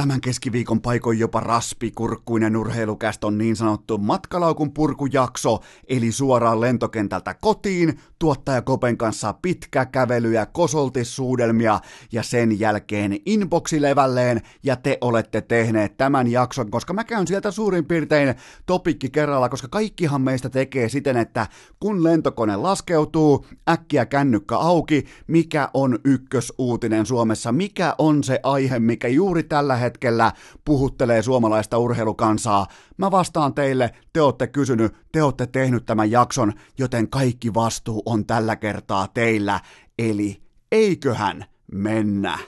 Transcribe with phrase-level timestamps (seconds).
[0.00, 8.00] Tämän keskiviikon paikoin jopa raspikurkkuinen urheilukäst on niin sanottu matkalaukun purkujakso, eli suoraan lentokentältä kotiin,
[8.18, 11.80] tuottaja Kopen kanssa pitkä kävely ja kosoltissuudelmia
[12.12, 17.50] ja sen jälkeen inboxi levälleen ja te olette tehneet tämän jakson, koska mä käyn sieltä
[17.50, 18.34] suurin piirtein
[18.66, 21.46] topikki kerralla, koska kaikkihan meistä tekee siten, että
[21.80, 29.08] kun lentokone laskeutuu, äkkiä kännykkä auki, mikä on ykkösuutinen Suomessa, mikä on se aihe, mikä
[29.08, 30.32] juuri tällä hetkellä hetkellä
[30.64, 32.66] puhuttelee suomalaista urheilukansaa.
[32.96, 38.26] Mä vastaan teille, te olette kysynyt, te olette tehnyt tämän jakson, joten kaikki vastuu on
[38.26, 39.60] tällä kertaa teillä.
[39.98, 42.38] Eli eiköhän mennä.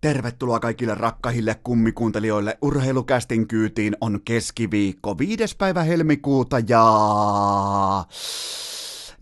[0.00, 2.58] Tervetuloa kaikille rakkahille kummikuuntelijoille.
[2.62, 5.56] Urheilukästin kyytiin on keskiviikko 5.
[5.58, 6.84] päivä helmikuuta ja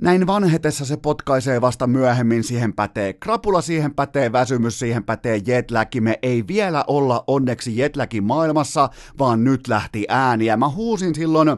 [0.03, 6.01] näin vanhetessa se potkaisee vasta myöhemmin, siihen pätee krapula, siihen pätee väsymys, siihen pätee jetläki.
[6.01, 10.57] Me ei vielä olla onneksi jetläki maailmassa, vaan nyt lähti ääniä.
[10.57, 11.49] Mä huusin silloin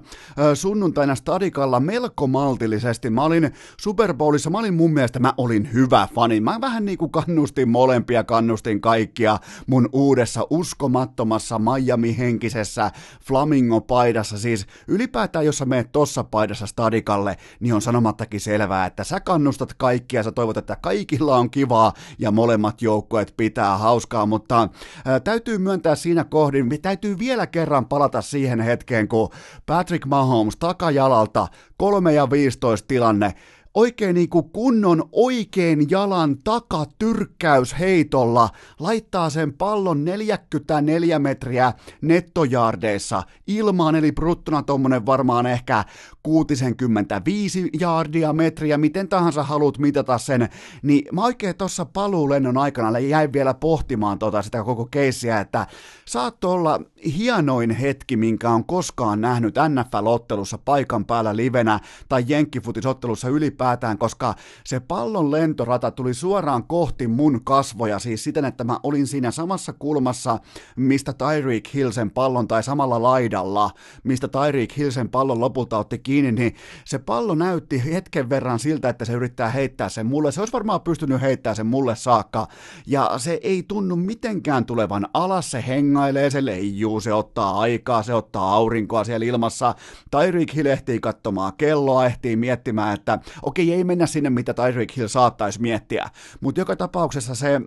[0.55, 3.11] sunnuntaina stadikalla melko maltillisesti.
[3.11, 3.51] Mä olin
[3.81, 6.41] Super Bowlissa, mä olin mun mielestä, mä olin hyvä fani.
[6.41, 12.91] Mä vähän niinku kannustin molempia, kannustin kaikkia mun uudessa uskomattomassa Miami-henkisessä
[13.25, 14.39] Flamingo-paidassa.
[14.39, 19.21] Siis ylipäätään, jos sä meet tossa paidassa stadikalle, niin on sanomatta siitäkin selvää, että sä
[19.21, 24.69] kannustat kaikkia, sä toivot, että kaikilla on kivaa ja molemmat joukkueet pitää hauskaa, mutta
[25.05, 29.31] ää, täytyy myöntää siinä kohdin, me täytyy vielä kerran palata siihen hetkeen, kun
[29.67, 33.35] Patrick Mahomes takajalalta 3 ja 15 tilanne
[33.79, 38.49] oikein niin kuin kunnon oikein jalan takatyrkkäys heitolla
[38.81, 45.85] laittaa sen pallon 44 metriä nettojaardeissa ilmaan, eli bruttona tuommoinen varmaan ehkä
[46.23, 50.49] 65 jaardia metriä, miten tahansa haluat mitata sen,
[50.83, 55.67] niin mä oikein tuossa paluulennon aikana jäin vielä pohtimaan tota sitä koko keissiä, että
[56.05, 56.81] saattoi olla
[57.19, 63.68] hienoin hetki, minkä on koskaan nähnyt NFL-ottelussa paikan päällä livenä tai jenkkifutisottelussa ylipäätään,
[63.99, 64.35] koska
[64.65, 69.73] se pallon lentorata tuli suoraan kohti mun kasvoja, siis siten, että mä olin siinä samassa
[69.73, 70.39] kulmassa,
[70.77, 73.71] mistä Tyreek Hillsen pallon, tai samalla laidalla,
[74.05, 79.05] mistä Tyreek Hillsen pallon lopulta otti kiinni, niin se pallo näytti hetken verran siltä, että
[79.05, 80.33] se yrittää heittää sen mulle.
[80.33, 82.49] Se olisi varmaan pystynyt heittämään sen mulle saakka,
[82.87, 88.15] ja se ei tunnu mitenkään tulevan alas, se hengailee, se leijuu, se ottaa aikaa, se
[88.15, 89.75] ottaa aurinkoa siellä ilmassa.
[90.11, 95.09] Tyreek Hill ehtii katsomaan kelloa, ehtii miettimään, että okei, ei mennä sinne, mitä Tyreek Hill
[95.09, 96.11] saattaisi miettiä,
[96.41, 97.61] mutta joka tapauksessa se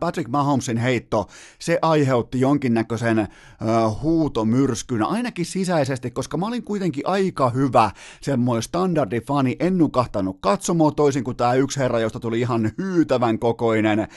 [0.00, 1.26] Patrick Mahomesin heitto,
[1.58, 3.28] se aiheutti jonkinnäköisen äh,
[4.02, 7.90] huutomyrskyn, ainakin sisäisesti, koska mä olin kuitenkin aika hyvä
[8.20, 13.98] semmoinen standardifani, en nukahtanut katsomoa toisin kuin tämä yksi herra, josta tuli ihan hyytävän kokoinen
[13.98, 14.08] äh,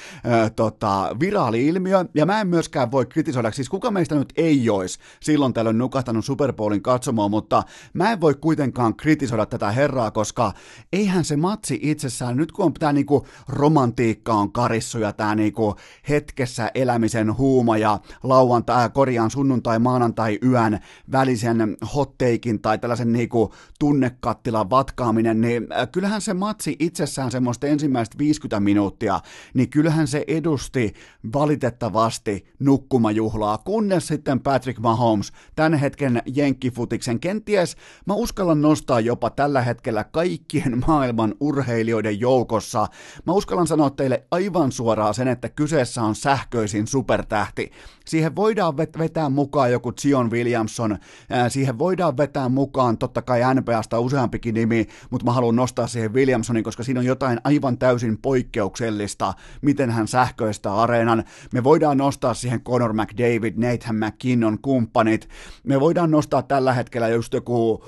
[0.55, 5.53] tota, viraali-ilmiö, ja mä en myöskään voi kritisoida, siis kuka meistä nyt ei olisi silloin
[5.53, 10.53] tällöin nukahtanut Super Bowlin katsomoa, mutta mä en voi kuitenkaan kritisoida tätä herraa, koska
[10.93, 15.50] eihän se matsi itsessään, nyt kun on tämä niinku romantiikka on karissu ja tämä niinku
[15.51, 15.75] niinku
[16.09, 20.79] hetkessä elämisen huuma ja lauantai, korjaan sunnuntai, maanantai yön
[21.11, 28.17] välisen hotteikin tai tällaisen niinku tunnekattilan vatkaaminen, niin äh, kyllähän se matsi itsessään semmoista ensimmäistä
[28.17, 29.19] 50 minuuttia,
[29.53, 30.93] niin kyllähän se edusti
[31.33, 37.75] valitettavasti nukkumajuhlaa, kunnes sitten Patrick Mahomes tämän hetken jenkkifutiksen kenties
[38.05, 42.87] mä uskallan nostaa jopa tällä hetkellä kaikkien maailman urheilijoiden joukossa.
[43.25, 47.71] Mä uskallan sanoa teille aivan suoraan sen, että kyseessä on sähköisin supertähti.
[48.05, 50.97] Siihen voidaan vetää mukaan joku Zion Williamson,
[51.49, 56.63] siihen voidaan vetää mukaan totta kai NBAsta useampikin nimi, mutta mä haluan nostaa siihen Williamsonin,
[56.63, 61.23] koska siinä on jotain aivan täysin poikkeuksellista, miten hän sähköistää areenan.
[61.53, 65.29] Me voidaan nostaa siihen Conor McDavid, Nathan McKinnon, kumppanit.
[65.63, 67.85] Me voidaan nostaa tällä hetkellä just joku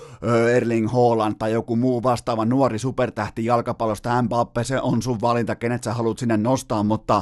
[0.56, 5.84] Erling Haaland tai joku muu vastaava nuori supertähti jalkapallosta, Mbappe, se on sun valinta, kenet
[5.84, 7.22] sä haluat sinne nostaa, mutta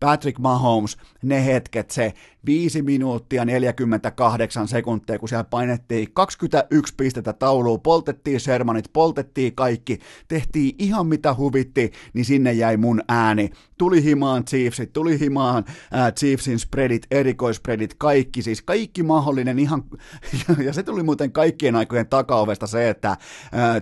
[0.00, 2.14] Patrick Mahomes, ne hetket, se
[2.46, 9.98] 5 minuuttia 48 sekuntia, kun siellä painettiin 21 pistettä tauluun, poltettiin Shermanit, poltettiin kaikki,
[10.28, 13.50] tehtiin ihan mitä huvitti, niin sinne jäi mun ääni.
[13.78, 15.64] Tuli himaan Chiefsit, tuli himaan
[15.94, 19.84] äh, Chiefsin spreadit, erikoispreadit, kaikki, siis kaikki mahdollinen ihan,
[20.66, 23.18] ja se tuli muuten kaikkien aikojen takaovesta se, että äh,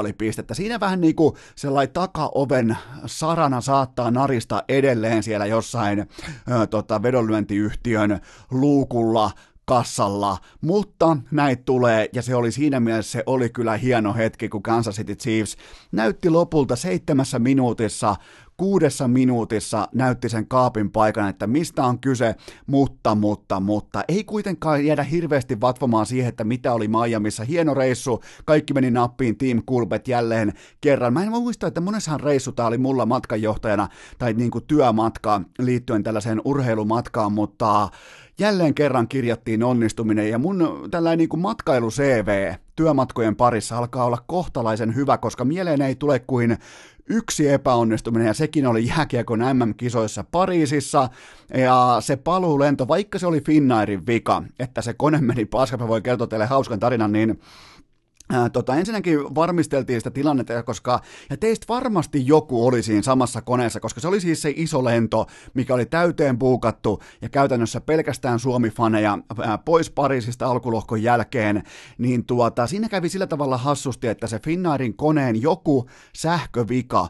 [0.07, 0.53] 28,5 pistettä.
[0.53, 8.19] Siinä vähän niin kuin sellainen takaoven sarana saattaa narista edelleen siellä jossain ö, tota, vedonlyöntiyhtiön
[8.51, 9.31] luukulla
[9.65, 14.63] kassalla, mutta näitä tulee, ja se oli siinä mielessä, se oli kyllä hieno hetki, kun
[14.63, 15.57] Kansas City Chiefs
[15.91, 18.15] näytti lopulta seitsemässä minuutissa
[18.61, 22.35] kuudessa minuutissa näytti sen kaapin paikan, että mistä on kyse,
[22.67, 27.43] mutta, mutta, mutta ei kuitenkaan jäädä hirveästi vatvomaan siihen, että mitä oli Miamiissa.
[27.43, 31.13] Hieno reissu, kaikki meni nappiin, Team Kulbet jälleen kerran.
[31.13, 33.87] Mä en muista, että monessahan reissu tämä oli mulla matkanjohtajana
[34.17, 37.89] tai niin kuin työmatka liittyen tällaiseen urheilumatkaan, mutta
[38.41, 44.95] jälleen kerran kirjattiin onnistuminen ja mun tällainen niin kuin matkailu-CV työmatkojen parissa alkaa olla kohtalaisen
[44.95, 46.57] hyvä, koska mieleen ei tule kuin
[47.09, 51.09] yksi epäonnistuminen, ja sekin oli jääkiekon MM-kisoissa Pariisissa,
[51.53, 56.27] ja se paluulento, vaikka se oli Finnairin vika, että se kone meni paskapäin, voi kertoa
[56.27, 57.39] teille hauskan tarinan, niin
[58.53, 60.99] Tota, ensinnäkin varmisteltiin sitä tilannetta, koska,
[61.29, 65.27] ja teistä varmasti joku oli siinä samassa koneessa, koska se oli siis se iso lento,
[65.53, 69.17] mikä oli täyteen puukattu, ja käytännössä pelkästään Suomi-faneja
[69.65, 71.63] pois Pariisista alkulohkon jälkeen,
[71.97, 77.07] niin tuota, siinä kävi sillä tavalla hassusti, että se Finnairin koneen joku sähkövika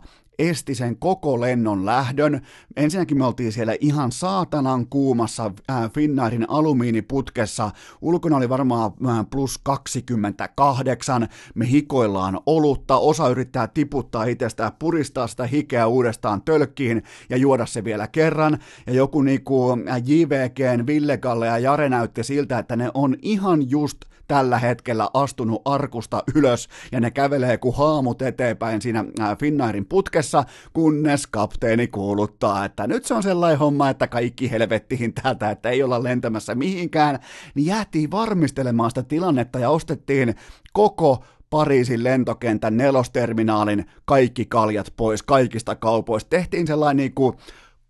[0.50, 2.42] esti sen koko lennon lähdön.
[2.76, 7.72] Ensinnäkin me oltiin siellä ihan saatanan kuumassa äh, Finnairin alumiiniputkessa.
[8.02, 11.28] Ulkona oli varmaan äh, plus 28.
[11.56, 12.98] Me hikoillaan olutta.
[12.98, 18.58] Osa yrittää tiputtaa itsestään, puristaa sitä hikeä uudestaan tölkkiin ja juoda se vielä kerran.
[18.88, 24.11] Ja joku niinku äh, JVGn, Villegalle ja Jare näytti siltä, että ne on ihan just
[24.31, 29.06] tällä hetkellä astunut arkusta ylös ja ne kävelee kuin haamut eteenpäin siinä
[29.39, 30.44] Finnairin putkessa,
[30.74, 35.83] kunnes kapteeni kuuluttaa, että nyt se on sellainen homma, että kaikki helvettiin täältä, että ei
[35.83, 37.19] olla lentämässä mihinkään,
[37.56, 40.36] niin jäätiin varmistelemaan sitä tilannetta ja ostettiin
[40.74, 46.30] koko Pariisin lentokentän nelosterminaalin kaikki kaljat pois kaikista kaupoista.
[46.30, 47.38] Tehtiin sellainen niin kuin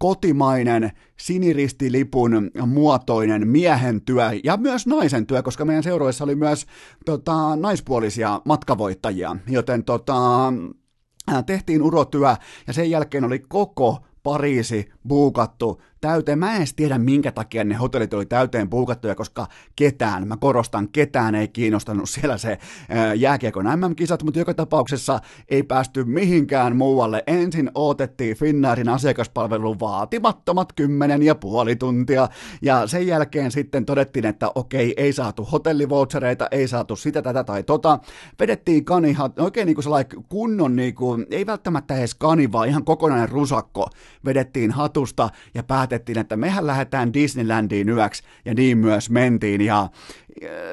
[0.01, 6.65] kotimainen siniristilipun muotoinen miehen työ ja myös naisen työ, koska meidän seuroissa oli myös
[7.05, 10.53] tota, naispuolisia matkavoittajia, joten tota,
[11.45, 12.35] tehtiin urotyö
[12.67, 16.39] ja sen jälkeen oli koko Pariisi buukattu täyteen.
[16.39, 20.89] Mä en edes tiedä, minkä takia ne hotellit oli täyteen puukattuja, koska ketään, mä korostan,
[20.89, 22.57] ketään ei kiinnostanut siellä se
[23.15, 25.19] jääkiekon MM-kisat, mutta joka tapauksessa
[25.49, 27.23] ei päästy mihinkään muualle.
[27.27, 32.29] Ensin otettiin Finnairin asiakaspalvelun vaatimattomat kymmenen ja puoli tuntia,
[32.61, 37.63] ja sen jälkeen sitten todettiin, että okei, ei saatu hotellivoutsereita, ei saatu sitä, tätä tai
[37.63, 37.99] tota.
[38.39, 42.85] Vedettiin kaniha, oikein niin kuin sellainen kunnon, niin kuin, ei välttämättä edes kani, vaan ihan
[42.85, 43.89] kokonainen rusakko
[44.25, 49.89] vedettiin hatusta ja päätettiin päätettiin, että mehän lähdetään Disneylandiin yöksi, ja niin myös mentiin, ja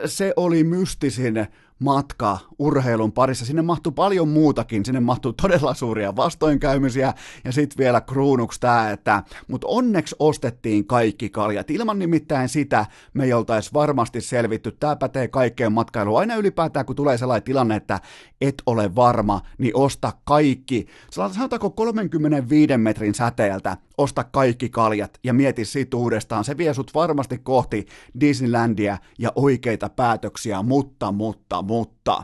[0.04, 1.46] se oli mystisin
[1.78, 3.44] matka urheilun parissa.
[3.44, 9.22] Sinne mahtui paljon muutakin, sinne mahtui todella suuria vastoinkäymisiä ja sitten vielä kruunuksi tämä, että
[9.48, 11.70] mutta onneksi ostettiin kaikki kaljat.
[11.70, 14.72] Ilman nimittäin sitä me ei oltaisi varmasti selvitty.
[14.72, 16.20] Tämä pätee kaikkeen matkailuun.
[16.20, 18.00] Aina ylipäätään, kun tulee sellainen tilanne, että
[18.40, 20.86] et ole varma, niin osta kaikki.
[21.10, 26.44] Sanotaanko 35 metrin säteeltä, osta kaikki kaljat ja mieti siitä uudestaan.
[26.44, 27.86] Se vie sut varmasti kohti
[28.20, 32.22] Disneylandia ja oikeita päätöksiä, mutta, mutta, mutta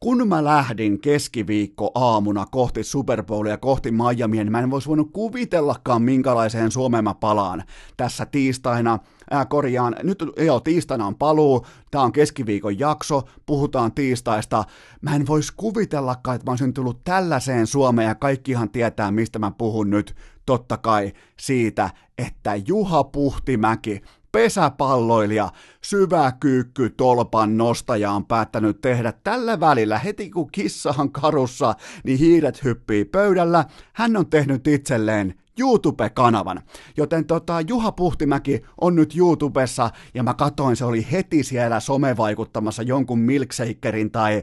[0.00, 5.10] kun mä lähdin keskiviikko aamuna kohti Super Bowlia, kohti Miamia, niin mä en voisi voinut
[5.12, 7.64] kuvitellakaan, minkälaiseen Suomeen mä palaan
[7.96, 8.98] tässä tiistaina.
[9.30, 14.64] Ää, korjaan, nyt joo, tiistaina on paluu, tää on keskiviikon jakso, puhutaan tiistaista.
[15.00, 19.50] Mä en voisi kuvitellakaan, että mä olisin tullut tällaiseen Suomeen ja kaikkihan tietää, mistä mä
[19.58, 20.14] puhun nyt.
[20.46, 24.00] Totta kai siitä, että Juha Puhtimäki
[24.32, 25.50] pesäpalloilija,
[25.82, 32.64] syväkyykky tolpan nostaja on päättänyt tehdä tällä välillä heti kun kissa on karussa, niin hiiret
[32.64, 33.64] hyppii pöydällä.
[33.92, 36.62] Hän on tehnyt itselleen YouTube-kanavan.
[36.96, 42.82] Joten tota, Juha Puhtimäki on nyt YouTubessa ja mä katoin, se oli heti siellä somevaikuttamassa
[42.82, 44.42] jonkun milkshakerin tai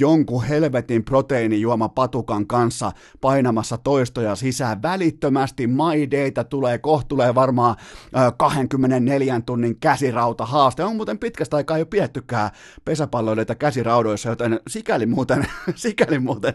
[0.00, 5.66] jonkun helvetin proteiinijuoma patukan kanssa painamassa toistoja sisään välittömästi.
[5.66, 7.76] My Data tulee, kohta tulee varmaan
[8.36, 10.84] 24 tunnin käsirauta haaste.
[10.84, 12.50] On muuten pitkästä aikaa jo piettykään
[12.84, 16.54] pesäpalloilijoita käsiraudoissa, joten sikäli muuten, sikäli muuten,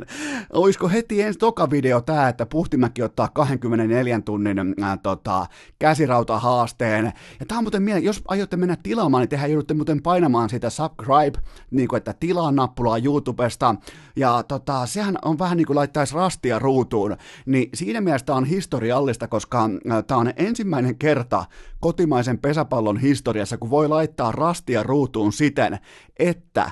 [0.54, 5.46] olisiko heti ensi toka video tää, että Puhtimäki ottaa 24 tunnin ää, tota,
[5.80, 7.06] käsirautahaasteen.
[7.40, 10.70] Ja tää on muuten mieleen, jos aiotte mennä tilaamaan, niin tehän joudutte muuten painamaan sitä
[10.70, 11.40] subscribe,
[11.72, 13.76] niin kuin, että tilaa nappulaa YouTubesta.
[14.16, 17.18] Ja tota, sehän on vähän niin kuin laittaisi rastia ruutuun.
[17.46, 19.70] Niin siinä mielessä on historiallista, koska
[20.08, 21.46] tämä on ensimmäinen kerta
[21.80, 25.80] kotimaisen pesäpallon historiassa, kun voi laittaa rastia ruutuun siten,
[26.20, 26.72] että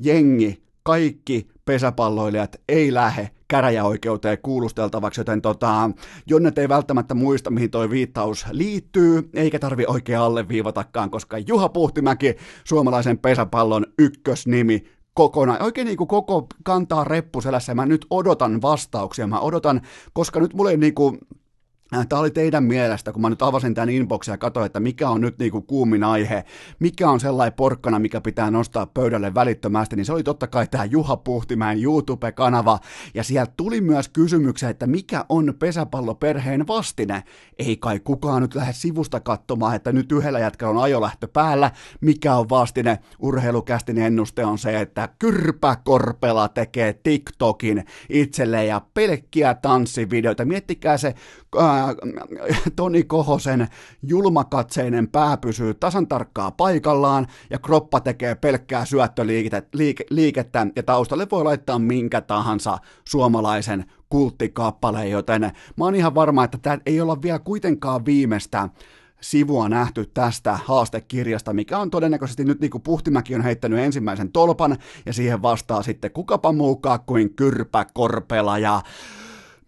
[0.00, 5.90] jengi, kaikki pesäpalloilijat ei lähde käräjäoikeuteen kuulusteltavaksi, joten tota,
[6.26, 12.36] Jonnet ei välttämättä muista, mihin toi viittaus liittyy, eikä tarvi oikein alleviivatakaan, koska Juha Puhtimäki,
[12.64, 19.40] suomalaisen pesäpallon ykkösnimi, kokonaan, oikein niin kuin koko kantaa reppuselässä, mä nyt odotan vastauksia, mä
[19.40, 19.80] odotan,
[20.12, 21.18] koska nyt mulla ei niin kuin,
[22.08, 25.20] Tämä oli teidän mielestä, kun mä nyt avasin tämän inboxin ja katsoin, että mikä on
[25.20, 26.44] nyt niinku kuumin aihe,
[26.78, 30.84] mikä on sellainen porkkana, mikä pitää nostaa pöydälle välittömästi, niin se oli totta kai tämä
[30.84, 32.78] Juha Puhtimäen YouTube-kanava,
[33.14, 37.22] ja sieltä tuli myös kysymyksiä, että mikä on pesäpalloperheen vastine.
[37.58, 41.70] Ei kai kukaan nyt lähde sivusta katsomaan, että nyt yhdellä jätkällä on ajolähtö päällä,
[42.00, 42.98] mikä on vastine.
[43.18, 50.44] Urheilukästin ennuste on se, että Kyrpä Korpela tekee TikTokin itselleen ja pelkkiä tanssivideoita.
[50.44, 51.14] Miettikää se
[52.76, 53.68] Toni Kohosen
[54.02, 61.78] julmakatseinen pää pysyy tasan tarkkaa paikallaan ja kroppa tekee pelkkää syöttöliikettä ja taustalle voi laittaa
[61.78, 65.42] minkä tahansa suomalaisen kulttikappaleen, joten
[65.76, 68.68] mä oon ihan varma, että tämä ei olla vielä kuitenkaan viimeistä
[69.20, 74.76] sivua nähty tästä haastekirjasta, mikä on todennäköisesti nyt niin kuin Puhtimäki on heittänyt ensimmäisen tolpan,
[75.06, 78.82] ja siihen vastaa sitten kukapa muukaan kuin Kyrpä Korpela, ja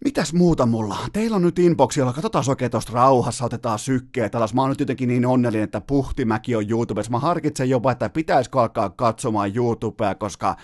[0.03, 0.97] Mitäs muuta mulla?
[1.13, 4.53] Teillä on nyt inboxilla, katsotaan oikein tuosta rauhassa, otetaan sykkeet alas.
[4.53, 7.11] Mä oon nyt jotenkin niin onnellinen, että Puhtimäki on YouTubessa.
[7.11, 10.55] Mä harkitsen jopa, että pitäisikö alkaa katsomaan YouTubea, koska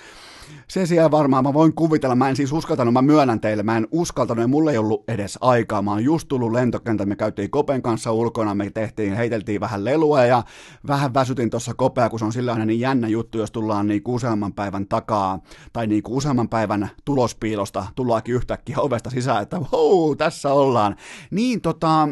[0.68, 3.88] se siellä varmaan, mä voin kuvitella, mä en siis uskaltanut, mä myönnän teille, mä en
[3.92, 5.82] uskaltanut ja mulla ei ollut edes aikaa.
[5.82, 10.26] Mä oon just tullut lentokentän, me käytiin Kopen kanssa ulkona, me tehtiin, heiteltiin vähän lelua
[10.26, 10.44] ja
[10.88, 14.02] vähän väsytin tuossa Kopea, kun se on sillä aina niin jännä juttu, jos tullaan niin
[14.08, 15.40] useamman päivän takaa
[15.74, 20.96] tai niin useamman päivän tulospiilosta, tullaankin yhtäkkiä ovesta sisään, että wow, tässä ollaan.
[21.32, 22.08] Niin tota,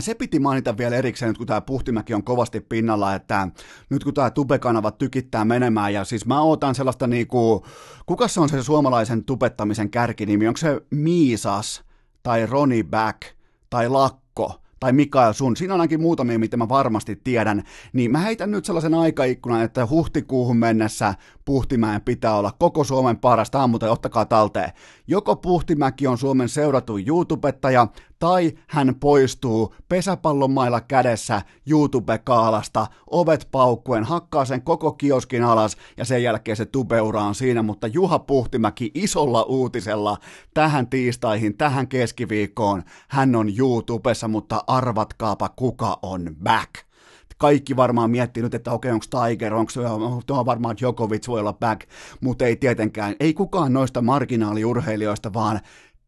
[0.00, 3.48] se piti mainita vielä erikseen, nyt kun tämä Puhtimäki on kovasti pinnalla, että
[3.90, 7.66] nyt kun tämä Tube-kanava tykittää menemään, ja siis mä ootan sellaista niinku,
[8.06, 11.84] kuka se on se suomalaisen tubettamisen kärkinimi, onko se Miisas,
[12.22, 13.22] tai Roni Back,
[13.70, 17.62] tai Lakko, tai Mikael Sun, siinä on ainakin muutamia, mitä mä varmasti tiedän,
[17.92, 23.50] niin mä heitän nyt sellaisen aikaikkunan, että huhtikuuhun mennessä Puhtimäen pitää olla koko Suomen paras,
[23.50, 24.72] tämä ottakaa talteen.
[25.06, 27.86] Joko Puhtimäki on Suomen seurattu YouTubettaja,
[28.22, 36.22] tai hän poistuu pesäpallomailla kädessä YouTube-kaalasta, ovet paukkuen, hakkaa sen koko kioskin alas ja sen
[36.22, 40.18] jälkeen se tubeura on siinä, mutta Juha Puhtimäki isolla uutisella
[40.54, 46.70] tähän tiistaihin, tähän keskiviikkoon, hän on YouTubessa, mutta arvatkaapa kuka on back.
[47.38, 49.72] Kaikki varmaan miettii nyt, että okei, onko Tiger, onko
[50.26, 51.88] tuo varmaan Djokovic voi olla back,
[52.20, 55.60] mutta ei tietenkään, ei kukaan noista marginaaliurheilijoista, vaan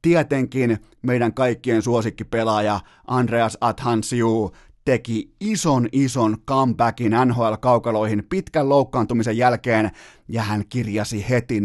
[0.05, 4.53] tietenkin meidän kaikkien suosikkipelaaja Andreas Athansiu
[4.85, 9.91] teki ison ison comebackin NHL-kaukaloihin pitkän loukkaantumisen jälkeen
[10.29, 11.63] ja hän kirjasi heti 0-3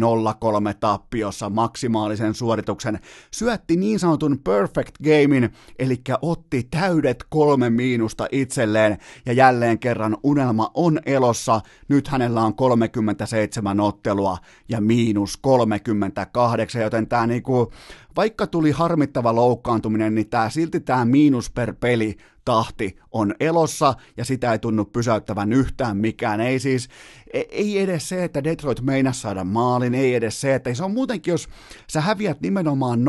[0.79, 2.99] tappiossa maksimaalisen suorituksen,
[3.31, 5.49] syötti niin sanotun perfect gamein,
[5.79, 12.55] eli otti täydet kolme miinusta itselleen, ja jälleen kerran unelma on elossa, nyt hänellä on
[12.55, 14.37] 37 ottelua
[14.69, 17.71] ja miinus 38, joten tämä niinku,
[18.15, 22.17] vaikka tuli harmittava loukkaantuminen, niin tämä silti tämä miinus per peli
[22.49, 26.41] tahti on elossa ja sitä ei tunnu pysäyttävän yhtään mikään.
[26.41, 26.89] Ei siis,
[27.33, 30.91] e, ei edes se, että Detroit meinas saada maalin, ei edes se, että se on
[30.91, 31.49] muutenkin, jos
[31.89, 32.99] sä häviät nimenomaan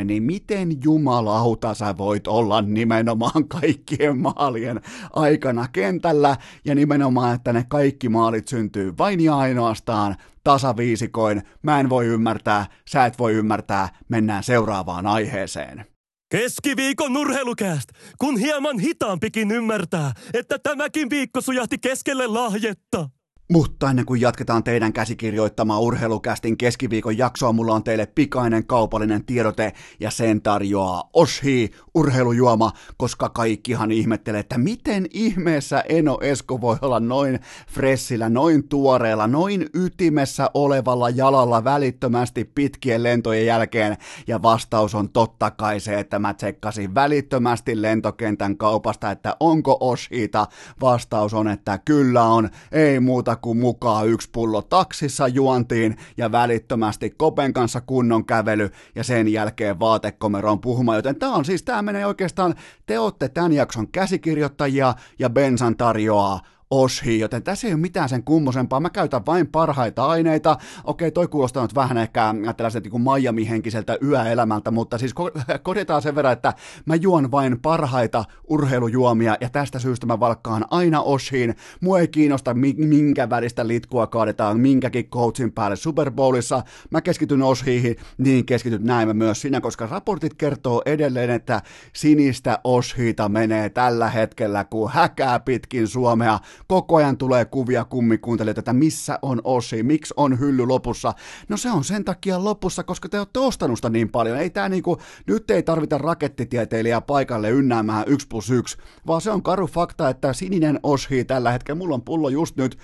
[0.00, 4.80] 0-3, niin miten jumalauta sä voit olla nimenomaan kaikkien maalien
[5.12, 11.42] aikana kentällä ja nimenomaan, että ne kaikki maalit syntyy vain ja ainoastaan tasaviisikoin.
[11.62, 15.93] Mä en voi ymmärtää, sä et voi ymmärtää, mennään seuraavaan aiheeseen.
[16.34, 17.88] Keskiviikon nurheilukääst,
[18.18, 23.08] kun hieman hitaampikin ymmärtää, että tämäkin viikko sujahti keskelle lahjetta.
[23.52, 29.72] Mutta ennen kuin jatketaan teidän käsikirjoittamaa urheilukästin keskiviikon jaksoa, mulla on teille pikainen kaupallinen tiedote
[30.00, 37.00] ja sen tarjoaa Oshi urheilujuoma, koska kaikkihan ihmettelee, että miten ihmeessä Eno Esko voi olla
[37.00, 43.96] noin fressillä, noin tuoreella, noin ytimessä olevalla jalalla välittömästi pitkien lentojen jälkeen.
[44.26, 50.46] Ja vastaus on totta kai se, että mä tsekkasin välittömästi lentokentän kaupasta, että onko Oshita.
[50.80, 57.10] Vastaus on, että kyllä on, ei muuta kuin mukaan yksi pullo taksissa juontiin ja välittömästi
[57.10, 62.06] Kopen kanssa kunnon kävely ja sen jälkeen vaatekomeroon puhumaan, joten tämä on siis, tämä menee
[62.06, 62.54] oikeastaan,
[62.86, 68.24] te olette tämän jakson käsikirjoittajia ja Bensan tarjoaa oshi, joten tässä ei ole mitään sen
[68.24, 68.80] kummosempaa.
[68.80, 70.56] Mä käytän vain parhaita aineita.
[70.84, 75.14] Okei, toi kuulostaa nyt vähän ehkä tällaiselta niin Miami-henkiseltä yöelämältä, mutta siis
[75.62, 76.52] korjataan sen verran, että
[76.86, 81.54] mä juon vain parhaita urheilujuomia ja tästä syystä mä valkkaan aina oshiin.
[81.80, 86.62] Mua ei kiinnosta minkä väristä litkua kaadetaan minkäkin coachin päälle Super Bowlissa.
[86.90, 92.58] Mä keskityn oshiihin, niin keskityn näin mä myös sinä, koska raportit kertoo edelleen, että sinistä
[92.64, 99.18] oshiita menee tällä hetkellä kuin häkää pitkin Suomea koko ajan tulee kuvia kummikuuntelijoita, että missä
[99.22, 101.12] on osi, miksi on hylly lopussa.
[101.48, 104.38] No se on sen takia lopussa, koska te olette ostanut sitä niin paljon.
[104.38, 109.42] Ei tää niinku, nyt ei tarvita rakettitieteilijää paikalle ynnäämään 1 plus 1, vaan se on
[109.42, 112.78] karu fakta, että sininen oshi tällä hetkellä, mulla on pullo just nyt,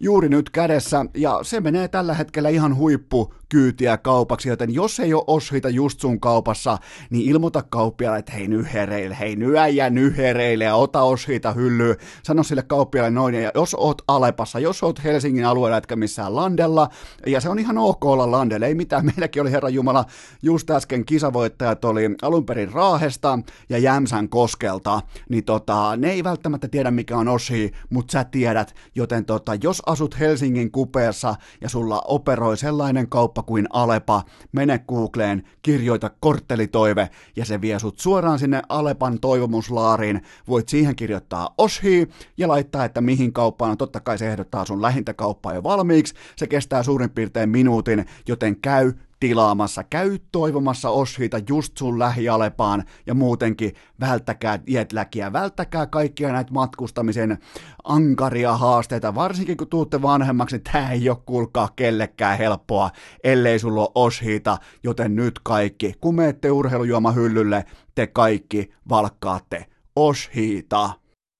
[0.00, 5.14] juuri nyt kädessä, ja se menee tällä hetkellä ihan huippu kyytiä kaupaksi, joten jos ei
[5.14, 6.78] ole osvita just sun kaupassa,
[7.10, 11.94] niin ilmoita kauppialle, että hei nyhereille, hei nyäjä nyhereille ja ota osvita hyllyä.
[12.22, 16.88] Sano sille kauppialle noin, ja jos oot Alepassa, jos oot Helsingin alueella, etkä missään landella,
[17.26, 20.04] ja se on ihan ok olla landella, ei mitään, meilläkin oli Herra Jumala,
[20.42, 23.38] just äsken kisavoittajat oli alun perin Raahesta
[23.68, 28.74] ja Jämsän koskelta, niin tota, ne ei välttämättä tiedä mikä on osi, mutta sä tiedät,
[28.94, 34.78] joten tota, jos asut Helsingin kupeessa ja sulla operoi sellainen kauppa, kauppa kuin Alepa, mene
[34.78, 40.22] Googleen, kirjoita korttelitoive ja se vie sut suoraan sinne Alepan toivomuslaariin.
[40.48, 43.78] Voit siihen kirjoittaa Oshi ja laittaa, että mihin kauppaan on.
[43.78, 46.14] Totta kai se ehdottaa sun lähintä kauppaa jo valmiiksi.
[46.36, 49.84] Se kestää suurin piirtein minuutin, joten käy tilaamassa.
[49.84, 57.38] Käy toivomassa Oshita just sun lähialepaan ja muutenkin välttäkää jetläkiä, välttäkää kaikkia näitä matkustamisen
[57.84, 62.90] ankaria haasteita, varsinkin kun tuutte vanhemmaksi, niin tää ei ole kuulkaa kellekään helppoa,
[63.24, 70.90] ellei sulla ole Oshita, joten nyt kaikki, kun menette urheilujuomahyllylle, te kaikki valkkaatte Oshita.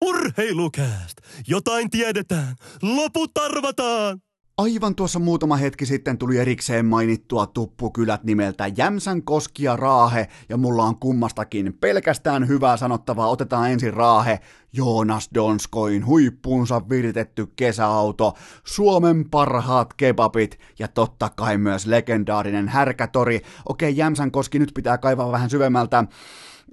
[0.05, 1.19] Urheilukääst!
[1.49, 2.57] Jotain tiedetään!
[2.83, 4.26] Loput arvataan!
[4.63, 10.57] Aivan tuossa muutama hetki sitten tuli erikseen mainittua tuppukylät nimeltä Jämsän Koski ja Raahe, ja
[10.57, 13.29] mulla on kummastakin pelkästään hyvää sanottavaa.
[13.29, 14.41] Otetaan ensin Raahe,
[14.73, 18.35] Joonas Donskoin huippuunsa viritetty kesäauto,
[18.65, 23.41] Suomen parhaat kebabit ja totta kai myös legendaarinen härkätori.
[23.69, 26.05] Okei, Jämsän Koski nyt pitää kaivaa vähän syvemmältä.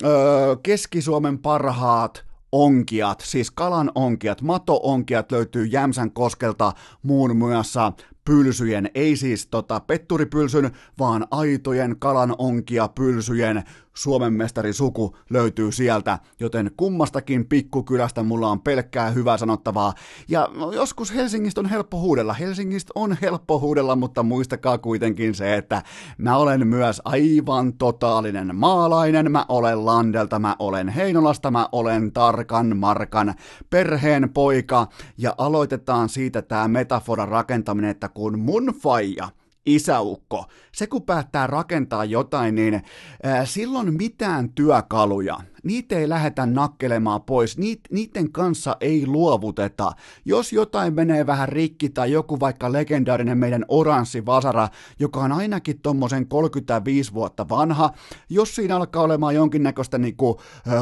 [0.04, 7.92] Öö, Keski-Suomen parhaat onkiat, siis kalan onkiat, mato-onkiat löytyy Jämsän koskelta muun muassa
[8.26, 13.64] pylsyjen, ei siis tota petturipylsyn, vaan aitojen kalan onkia pylsyjen
[13.94, 19.94] Suomen mestari suku löytyy sieltä, joten kummastakin pikkukylästä mulla on pelkkää hyvää sanottavaa.
[20.28, 25.82] Ja joskus Helsingistä on helppo huudella, Helsingistä on helppo huudella, mutta muistakaa kuitenkin se, että
[26.18, 32.78] mä olen myös aivan totaalinen maalainen, mä olen Landelta, mä olen Heinolasta, mä olen tarkan
[32.78, 33.34] markan
[33.70, 39.30] perheen poika, ja aloitetaan siitä tämä metaforan rakentaminen, että kun mun faija–
[39.66, 40.46] isäukko.
[40.72, 42.82] Se kun päättää rakentaa jotain, niin
[43.24, 49.92] ää, silloin mitään työkaluja, niitä ei lähdetä nakkelemaan pois, Niit, niiden kanssa ei luovuteta.
[50.26, 55.80] Jos jotain menee vähän rikki tai joku vaikka legendaarinen meidän oranssi vasara, joka on ainakin
[55.80, 57.92] tommosen 35 vuotta vanha,
[58.30, 60.42] jos siinä alkaa olemaan jonkinnäköistä niinku,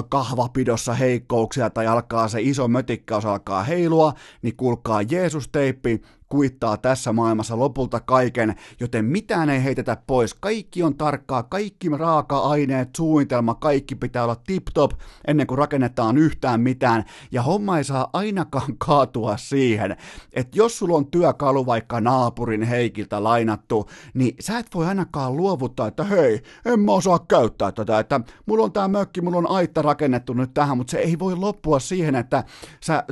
[0.09, 7.59] kahvapidossa heikkouksia tai alkaa se iso mötikkaus alkaa heilua, niin kuulkaa Jeesus-teippi, kuittaa tässä maailmassa
[7.59, 10.33] lopulta kaiken, joten mitään ei heitetä pois.
[10.33, 14.91] Kaikki on tarkkaa, kaikki raaka-aineet, suunnitelma, kaikki pitää olla tip-top
[15.27, 17.03] ennen kuin rakennetaan yhtään mitään.
[17.31, 19.97] Ja homma ei saa ainakaan kaatua siihen,
[20.33, 25.87] että jos sulla on työkalu vaikka naapurin Heikiltä lainattu, niin sä et voi ainakaan luovuttaa,
[25.87, 29.81] että hei, en mä osaa käyttää tätä, että mulla on tää mökki, mulla on aitta
[29.81, 32.43] rakennettu nyt tähän, mutta se ei voi loppua siihen, että
[32.83, 33.03] sä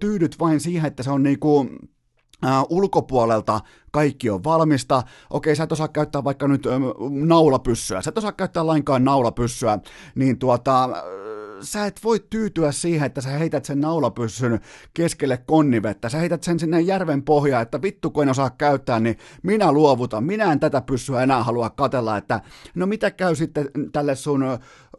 [0.00, 1.66] tyydyt vain siihen, että se on niinku
[2.46, 5.02] Uh, ulkopuolelta kaikki on valmista.
[5.30, 6.70] Okei, sä et osaa käyttää vaikka nyt ö,
[7.10, 9.78] naulapyssyä, sä et osaa käyttää lainkaan naulapyssyä,
[10.14, 10.88] niin tuota,
[11.62, 14.60] sä et voi tyytyä siihen, että sä heität sen naulapyssyn
[14.94, 19.18] keskelle konnivettä, sä heität sen sinne järven pohjaan, että vittu kun en osaa käyttää, niin
[19.42, 22.40] minä luovutan, minä en tätä pyssyä enää halua katella, että
[22.74, 24.44] no mitä käy sitten tälle sun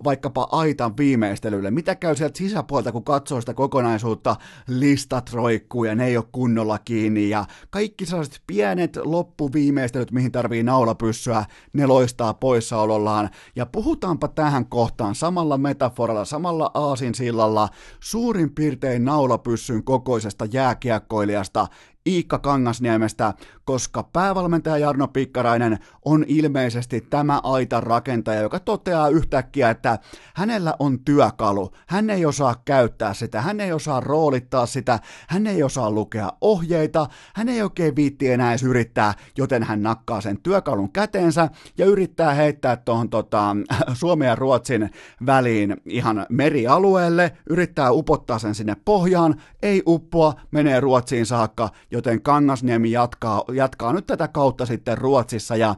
[0.04, 4.36] vaikkapa aitan viimeistelylle, mitä käy sieltä sisäpuolta, kun katsoo sitä kokonaisuutta,
[4.68, 10.64] listat roikkuu ja ne ei ole kunnolla kiinni ja kaikki sellaiset pienet loppuviimeistelyt, mihin tarvii
[10.64, 13.30] naulapyssyä, ne loistaa poissaolollaan.
[13.56, 21.68] Ja puhutaanpa tähän kohtaan samalla metaforalla, samalla aasinsillalla suurin piirtein naulapyssyn kokoisesta jääkiekkoilijasta,
[22.08, 23.34] Iikka Kangasniemestä,
[23.66, 30.00] koska päävalmentaja Jarno Pikkarainen on ilmeisesti tämä aitan rakentaja, joka toteaa yhtäkkiä, että
[30.36, 35.64] hänellä on työkalu, hän ei osaa käyttää sitä, hän ei osaa roolittaa sitä, hän ei
[35.64, 40.92] osaa lukea ohjeita, hän ei oikein viitti enää edes yrittää, joten hän nakkaa sen työkalun
[40.92, 43.56] käteensä ja yrittää heittää tuohon tota,
[43.94, 44.90] Suomen ja Ruotsin
[45.26, 52.92] väliin ihan merialueelle, yrittää upottaa sen sinne pohjaan, ei uppoa, menee Ruotsiin saakka joten Kangasniemi
[52.92, 55.76] jatkaa, jatkaa nyt tätä kautta sitten Ruotsissa, ja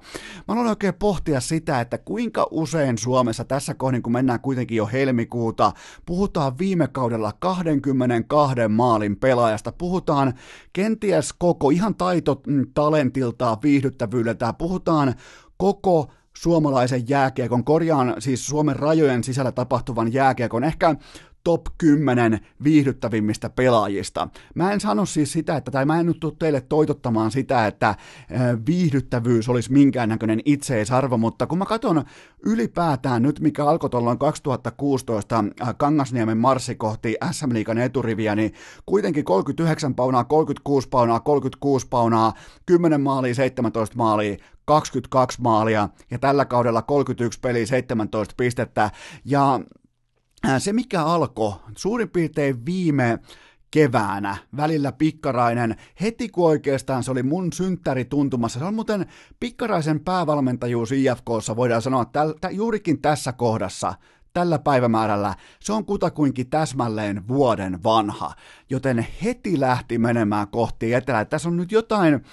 [0.48, 4.86] mä aloin oikein pohtia sitä, että kuinka usein Suomessa tässä kohdin, kun mennään kuitenkin jo
[4.86, 5.72] helmikuuta,
[6.06, 10.34] puhutaan viime kaudella 22 maalin pelaajasta, puhutaan
[10.74, 15.16] kenties koko ihan taito mm, talentiltaan, viihdyttävyydeltään, puhutaan
[15.58, 20.96] koko suomalaisen jääkiekon, korjaan siis Suomen rajojen sisällä tapahtuvan jääkiekon, ehkä
[21.46, 24.28] top 10 viihdyttävimmistä pelaajista.
[24.56, 27.96] Mä en sano siis sitä, että, tai mä en nyt tule teille toitottamaan sitä, että
[28.68, 32.04] viihdyttävyys olisi minkäännäköinen itseisarvo, mutta kun mä katson
[32.46, 35.44] ylipäätään nyt, mikä alkoi tuolloin 2016
[35.78, 38.54] Kangasniemen marssi kohti SM Liikan eturiviä, niin
[38.86, 42.34] kuitenkin 39 paunaa, 36 paunaa, 36 paunaa,
[42.66, 48.92] 10 maalia, 17 maalia, 22 maalia ja tällä kaudella 31 peliä, 17 pistettä
[49.26, 49.60] ja
[50.58, 53.20] se, mikä alkoi suurin piirtein viime
[53.72, 58.60] keväänä, välillä Pikkarainen, heti kun oikeastaan se oli mun synttäri tuntumassa.
[58.60, 59.06] Se on muuten
[59.40, 63.94] Pikkaraisen päävalmentajuus IFKssa, voidaan sanoa, että juurikin tässä kohdassa,
[64.34, 68.34] tällä päivämäärällä, se on kutakuinkin täsmälleen vuoden vanha,
[68.70, 71.26] joten heti lähti menemään kohti etelää.
[71.26, 72.26] Tässä on nyt jotain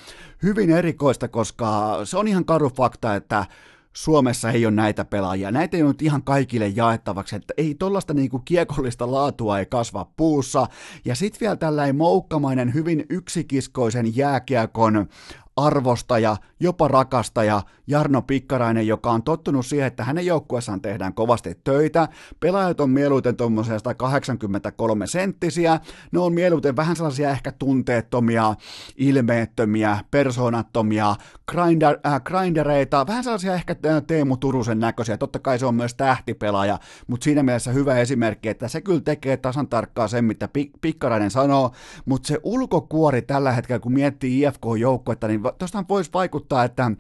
[0.43, 3.47] hyvin erikoista, koska se on ihan karu fakta, että
[3.93, 5.51] Suomessa ei ole näitä pelaajia.
[5.51, 10.05] Näitä ei ole nyt ihan kaikille jaettavaksi, että ei tollasta niinku kiekollista laatua ei kasva
[10.17, 10.67] puussa.
[11.05, 15.09] Ja sitten vielä tällainen moukkamainen, hyvin yksikiskoisen jääkiekon
[15.57, 22.09] arvostaja, jopa rakastaja Jarno Pikkarainen, joka on tottunut siihen, että hänen joukkueessaan tehdään kovasti töitä.
[22.41, 25.81] Pelaajat on mieluiten tuommoisia 183 senttisiä,
[26.13, 28.55] ne on mieluiten vähän sellaisia ehkä tunteettomia,
[28.97, 31.17] ilmeettömiä, persoonattomia,
[31.49, 35.17] grinder, äh, grindereita, vähän sellaisia ehkä Teemu Turusen näköisiä.
[35.17, 39.37] Totta kai se on myös tähtipelaaja, mutta siinä mielessä hyvä esimerkki, että se kyllä tekee
[39.37, 40.49] tasan tarkkaan sen, mitä
[40.81, 41.73] Pikkarainen sanoo,
[42.05, 46.91] mutta se ulkokuori tällä hetkellä, kun miettii IFK-joukkuetta, niin tuosta voisi vaikuttaa, että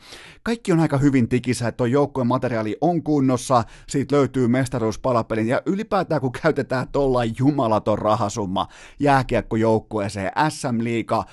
[0.42, 5.62] kaikki on aika hyvin tikissä, että tuo joukkueen materiaali on kunnossa, siitä löytyy mestaruuspalapelin, ja
[5.66, 8.68] ylipäätään kun käytetään tuollain jumalaton rahasumma
[9.00, 11.24] jääkiekkojoukkueeseen SM-liiga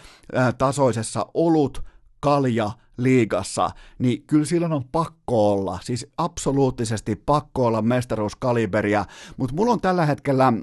[0.58, 1.84] tasoisessa olut,
[2.20, 3.70] kalja, liigassa,
[4.00, 9.06] niin kyllä silloin on pakko olla, siis absoluuttisesti pakko olla mestaruuskaliberia,
[9.38, 10.54] mutta mulla on tällä hetkellä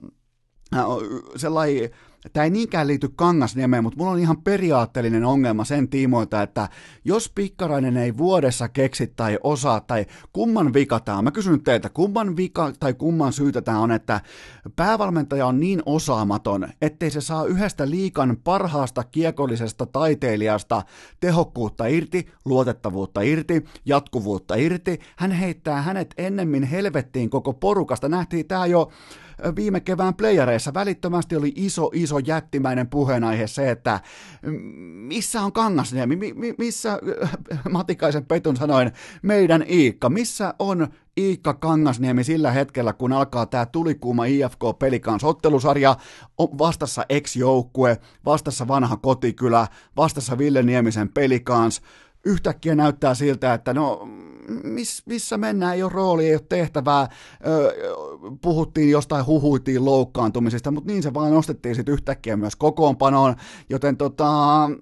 [1.36, 1.90] sellainen
[2.32, 6.68] tämä ei niinkään liity Kangasniemeen, mutta mulla on ihan periaatteellinen ongelma sen tiimoilta, että
[7.04, 11.88] jos Pikkarainen ei vuodessa keksi tai osaa, tai kumman vika tämä on, mä kysyn teiltä,
[11.88, 14.20] kumman vika tai kumman syytä tämä on, että
[14.76, 20.82] päävalmentaja on niin osaamaton, ettei se saa yhdestä liikan parhaasta kiekollisesta taiteilijasta
[21.20, 25.00] tehokkuutta irti, luotettavuutta irti, jatkuvuutta irti.
[25.16, 28.08] Hän heittää hänet ennemmin helvettiin koko porukasta.
[28.08, 28.90] Nähtiin tämä jo
[29.56, 34.00] viime kevään playereissa välittömästi oli iso, iso jättimäinen puheenaihe se, että
[35.06, 36.98] missä on Kangasniemi, mi, missä
[37.70, 44.24] Matikaisen Petun sanoin meidän Iikka, missä on Iikka Kangasniemi sillä hetkellä, kun alkaa tämä tulikuuma
[44.24, 45.96] IFK Pelikans ottelusarja,
[46.38, 51.82] on vastassa ex-joukkue, vastassa vanha kotikylä, vastassa Ville Niemisen Pelikans,
[52.24, 54.08] yhtäkkiä näyttää siltä, että no
[54.64, 57.08] miss, missä mennään, ei ole rooli, ei ole tehtävää,
[58.42, 63.34] puhuttiin jostain, huhuitiin loukkaantumisesta, mutta niin se vaan nostettiin sitten yhtäkkiä myös kokoonpanoon,
[63.70, 64.30] joten tota,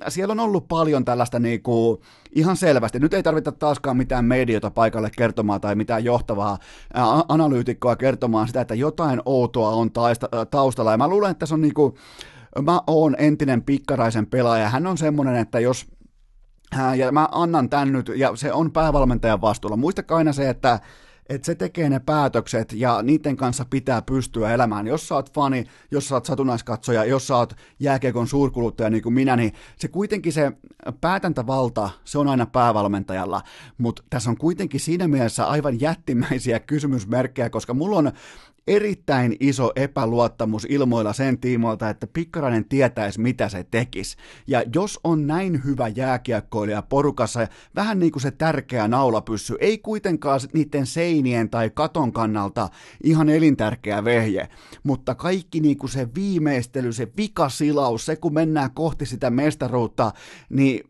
[0.09, 2.01] siellä on ollut paljon tällaista niinku,
[2.33, 6.59] ihan selvästi, nyt ei tarvita taaskaan mitään mediota paikalle kertomaan tai mitään johtavaa
[7.29, 11.61] analyytikkoa kertomaan sitä, että jotain outoa on taista, taustalla, ja mä luulen, että se on
[11.61, 11.95] niinku,
[12.63, 15.87] mä oon entinen pikkaraisen pelaaja, hän on semmoinen, että jos
[16.97, 19.77] ja mä annan tän nyt, ja se on päävalmentajan vastuulla.
[19.77, 20.81] Muistakaa aina se, että
[21.29, 24.87] että se tekee ne päätökset ja niiden kanssa pitää pystyä elämään.
[24.87, 29.13] Jos sä oot fani, jos sä oot satunnaiskatsoja, jos sä oot jääkiekon suurkuluttaja niin kuin
[29.13, 30.53] minä, niin se kuitenkin se
[31.01, 33.43] päätäntävalta, se on aina päävalmentajalla,
[33.79, 38.13] mutta tässä on kuitenkin siinä mielessä aivan jättimäisiä kysymysmerkkejä, koska mulla on
[38.67, 44.17] erittäin iso epäluottamus ilmoilla sen tiimoilta, että Pikkarainen tietäisi, mitä se tekisi.
[44.47, 50.41] Ja jos on näin hyvä jääkiekkoilija porukassa, vähän niin kuin se tärkeä naulapyssy, ei kuitenkaan
[50.53, 52.69] niiden seinien tai katon kannalta
[53.03, 54.49] ihan elintärkeä vehje,
[54.83, 60.13] mutta kaikki niin kuin se viimeistely, se vikasilaus, se kun mennään kohti sitä mestaruutta,
[60.49, 60.81] niin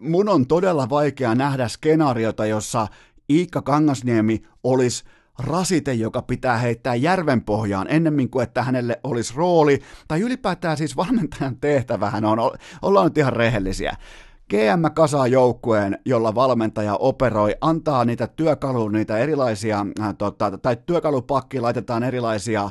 [0.00, 2.88] mun on todella vaikea nähdä skenaariota, jossa
[3.30, 5.04] Iikka Kangasniemi olisi
[5.38, 10.96] rasite, joka pitää heittää järven pohjaan ennemmin kuin että hänelle olisi rooli, tai ylipäätään siis
[10.96, 12.38] valmentajan tehtävähän on,
[12.82, 13.96] ollaan nyt ihan rehellisiä.
[14.50, 21.60] GM kasaa joukkueen, jolla valmentaja operoi, antaa niitä työkaluja, niitä erilaisia, äh, tota, tai työkalupakki
[21.60, 22.70] laitetaan erilaisia äh,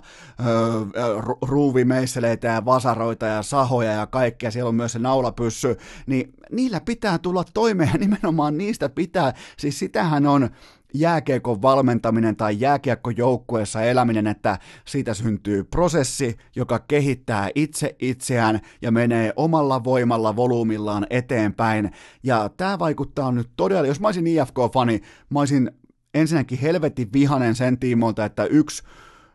[1.41, 7.17] ruuvimeisseleitä ja vasaroita ja sahoja ja kaikkea, siellä on myös se naulapyssy, niin niillä pitää
[7.17, 10.49] tulla toimeen nimenomaan niistä pitää, siis sitähän on
[10.93, 19.33] jääkiekon valmentaminen tai jääkiekkojoukkueessa eläminen, että siitä syntyy prosessi, joka kehittää itse itseään ja menee
[19.35, 21.91] omalla voimalla, volyymillaan eteenpäin.
[22.23, 25.71] Ja tämä vaikuttaa nyt todella, jos mä olisin IFK-fani, mä olisin
[26.13, 28.83] ensinnäkin helvetin vihanen sen tiimoilta, että yksi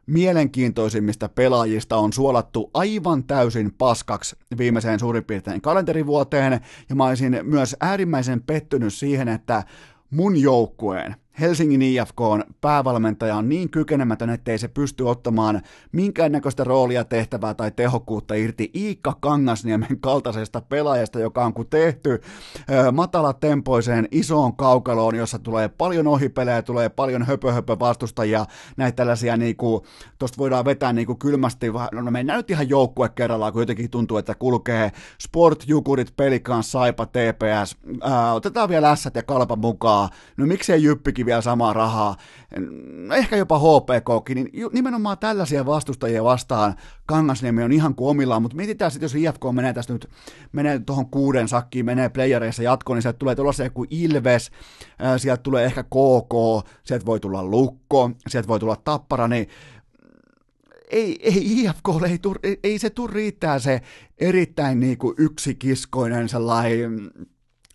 [0.07, 7.77] mielenkiintoisimmista pelaajista on suolattu aivan täysin paskaksi viimeiseen suurin piirtein kalenterivuoteen, ja mä olisin myös
[7.81, 9.65] äärimmäisen pettynyt siihen, että
[10.11, 17.05] mun joukkueen Helsingin IFK on päävalmentaja on niin kykenemätön, ettei se pysty ottamaan minkäännäköistä roolia,
[17.05, 22.21] tehtävää tai tehokkuutta irti Iikka Kangasniemen kaltaisesta pelaajasta, joka on kuin tehty
[22.93, 28.47] matalatempoiseen isoon kaukaloon, jossa tulee paljon ohipelejä, tulee paljon höpö, höpö vastustajia,
[28.77, 29.87] näitä tällaisia niinku,
[30.19, 34.35] tosta voidaan vetää niinku kylmästi, no mennään nyt ihan joukkue kerrallaan, kun jotenkin tuntuu, että
[34.35, 40.83] kulkee Sport, Jukurit, Pelikan, Saipa, TPS, ää, otetaan vielä ässät ja kalpa mukaan, no miksei
[40.83, 42.17] Jyppikin vielä samaa rahaa,
[43.17, 46.75] ehkä jopa HPKkin, niin nimenomaan tällaisia vastustajia vastaan
[47.07, 50.11] Kangasniemi on ihan kuin omillaan, mutta mietitään sitten, jos IFK menee tästä nyt,
[50.53, 54.51] menee tuohon kuuden sakkiin, menee playereissa jatkoon, niin sieltä tulee tuollaisia kuin Ilves,
[55.17, 59.49] sieltä tulee ehkä KK, sieltä voi tulla Lukko, sieltä voi tulla Tappara, niin
[60.91, 63.81] ei, ei IFK, ei, ei, ei se tule riittää se
[64.19, 67.11] erittäin niin kuin yksikiskoinen sellainen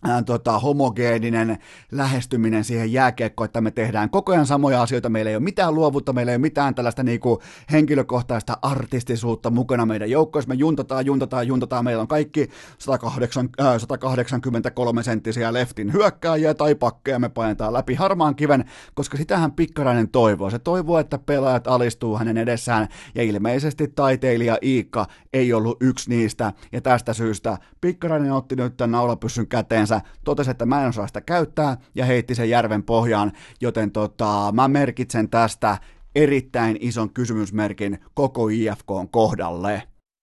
[0.04, 1.58] ää, tota, homogeeninen
[1.92, 6.12] lähestyminen siihen jääkiekkoon, että me tehdään koko ajan samoja asioita, meillä ei ole mitään luovuutta,
[6.12, 11.84] meillä ei ole mitään tällaista niinku henkilökohtaista artistisuutta mukana meidän joukkoissa, me juntataan, juntataan, juntataan,
[11.84, 18.36] meillä on kaikki 108, äh, 183 senttisiä leftin hyökkääjiä tai pakkeja, me painetaan läpi harmaan
[18.36, 18.64] kiven,
[18.94, 20.50] koska sitähän Pikkarainen toivoo.
[20.50, 26.52] Se toivoo, että pelaajat alistuu hänen edessään, ja ilmeisesti taiteilija Iikka ei ollut yksi niistä,
[26.72, 31.06] ja tästä syystä Pikkarainen otti nyt tämän naulapyssyn käteensä, itsensä, totesi, että mä en osaa
[31.06, 35.78] sitä käyttää ja heitti sen järven pohjaan, joten tota, mä merkitsen tästä
[36.14, 39.82] erittäin ison kysymysmerkin koko IFKn kohdalle.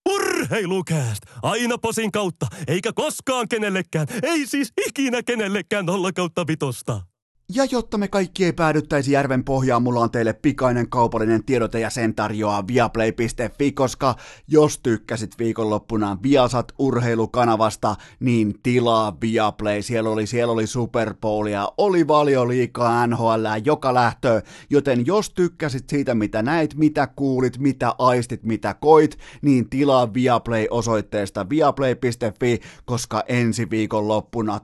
[0.10, 1.24] Urheilukääst!
[1.42, 7.11] Aina posin kautta, eikä koskaan kenellekään, ei siis ikinä kenellekään nolla kautta vitosta.
[7.54, 11.90] Ja jotta me kaikki ei päädyttäisi järven pohjaan, mulla on teille pikainen kaupallinen tiedote ja
[11.90, 14.16] sen tarjoaa viaplay.fi, koska
[14.48, 19.82] jos tykkäsit viikonloppuna Viasat urheilukanavasta, niin tilaa Viaplay.
[19.82, 22.06] Siellä oli, siellä oli Super Bowlia, oli
[22.48, 28.74] liikaa NHL joka lähtö, joten jos tykkäsit siitä, mitä näit, mitä kuulit, mitä aistit, mitä
[28.74, 34.60] koit, niin tilaa Viaplay osoitteesta viaplay.fi, koska ensi viikonloppuna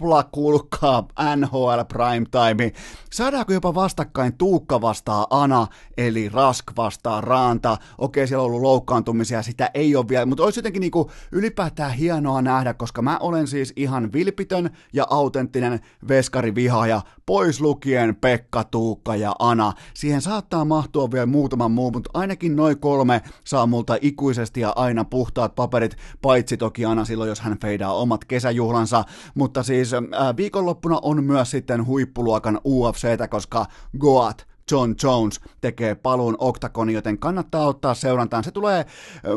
[0.00, 2.72] tupla kulkaa NHL Prime time.
[3.12, 7.76] Saadaanko jopa vastakkain Tuukka vastaa Ana, eli Rask vastaa Raanta.
[7.98, 12.42] Okei, siellä on ollut loukkaantumisia, sitä ei ole vielä, mutta olisi jotenkin niinku ylipäätään hienoa
[12.42, 19.32] nähdä, koska mä olen siis ihan vilpitön ja autenttinen veskarivihaaja, pois lukien Pekka, Tuukka ja
[19.38, 19.72] Ana.
[19.94, 25.04] Siihen saattaa mahtua vielä muutaman muu, mutta ainakin noin kolme saa multa ikuisesti ja aina
[25.04, 29.04] puhtaat paperit, paitsi toki Ana silloin, jos hän feidaa omat kesäjuhlansa.
[29.34, 33.66] Mutta siis äh, viikonloppuna on myös sitten huippu huippuluokan UFCtä, koska
[33.98, 38.44] Goat John Jones tekee paluun Octagoniin, joten kannattaa ottaa seurantaan.
[38.44, 38.86] Se tulee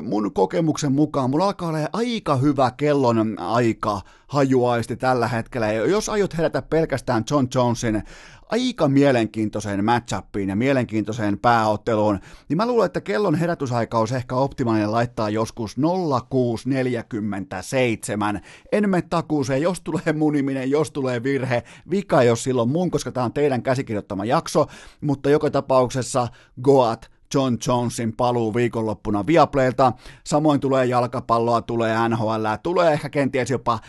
[0.01, 1.29] mun kokemuksen mukaan.
[1.29, 4.01] Mulla alkaa olla aika hyvä kellon aika
[4.33, 5.71] hajuaisti tällä hetkellä.
[5.71, 8.03] Ja jos aiot herätä pelkästään John Jonesin
[8.49, 12.19] aika mielenkiintoiseen matchupiin ja mielenkiintoiseen pääotteluun,
[12.49, 15.75] niin mä luulen, että kellon herätysaika olisi ehkä optimaalinen laittaa joskus
[16.29, 18.41] 0647.
[18.71, 23.25] En mene takuuseen, jos tulee muniminen, jos tulee virhe, vika jos silloin mun, koska tämä
[23.25, 24.65] on teidän käsikirjoittama jakso,
[25.01, 26.27] mutta joka tapauksessa
[26.63, 29.93] Goat John Jonesin paluu viikonloppuna Viaplaylta.
[30.23, 33.79] Samoin tulee jalkapalloa, tulee NHL, tulee ehkä kenties jopa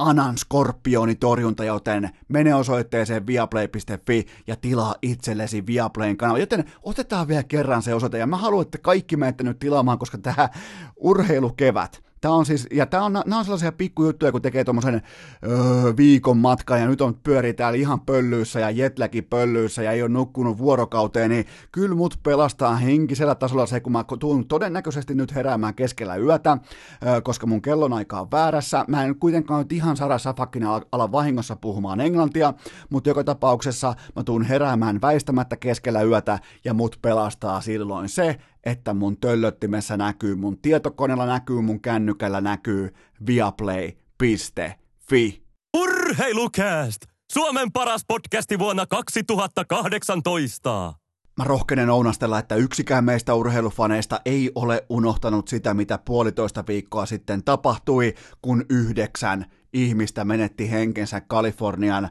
[0.00, 6.38] Anan Skorpioni-torjunta, joten mene osoitteeseen viaplay.fi ja tilaa itsellesi Viaplayn kanava.
[6.38, 10.18] Joten otetaan vielä kerran se osoite, ja mä haluan, että kaikki menette nyt tilaamaan, koska
[10.18, 10.48] tämä
[10.96, 15.02] urheilukevät, Tämä on siis, ja tämä on, nämä on sellaisia pikkujuttuja, kun tekee tuommoisen
[15.46, 20.02] öö, viikon matkan ja nyt on pyöri täällä ihan pöllyissä ja jetläkin pöllyissä ja ei
[20.02, 25.34] ole nukkunut vuorokauteen, niin kyllä mut pelastaa henkisellä tasolla se, kun mä tuun todennäköisesti nyt
[25.34, 26.58] heräämään keskellä yötä,
[27.06, 28.84] öö, koska mun kellonaika on väärässä.
[28.88, 32.54] Mä en kuitenkaan nyt ihan Sara Safakin ala vahingossa puhumaan englantia,
[32.90, 38.94] mutta joka tapauksessa mä tuun heräämään väistämättä keskellä yötä ja mut pelastaa silloin se, että
[38.94, 42.94] mun töllöttimessä näkyy, mun tietokoneella näkyy, mun kännykällä näkyy
[43.26, 45.42] viaplay.fi.
[45.76, 47.02] Urheilukääst!
[47.32, 50.94] Suomen paras podcasti vuonna 2018!
[51.36, 57.44] Mä rohkenen ounastella, että yksikään meistä urheilufaneista ei ole unohtanut sitä, mitä puolitoista viikkoa sitten
[57.44, 62.10] tapahtui, kun yhdeksän ihmistä menetti henkensä Kalifornian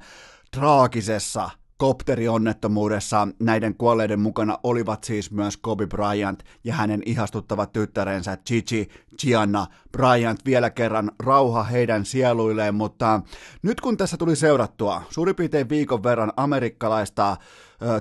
[0.51, 8.89] traagisessa kopterionnettomuudessa näiden kuolleiden mukana olivat siis myös Kobe Bryant ja hänen ihastuttavat tyttärensä Gigi
[9.21, 10.45] Gianna Bryant.
[10.45, 13.21] Vielä kerran rauha heidän sieluilleen, mutta
[13.61, 17.37] nyt kun tässä tuli seurattua suurin piirtein viikon verran amerikkalaista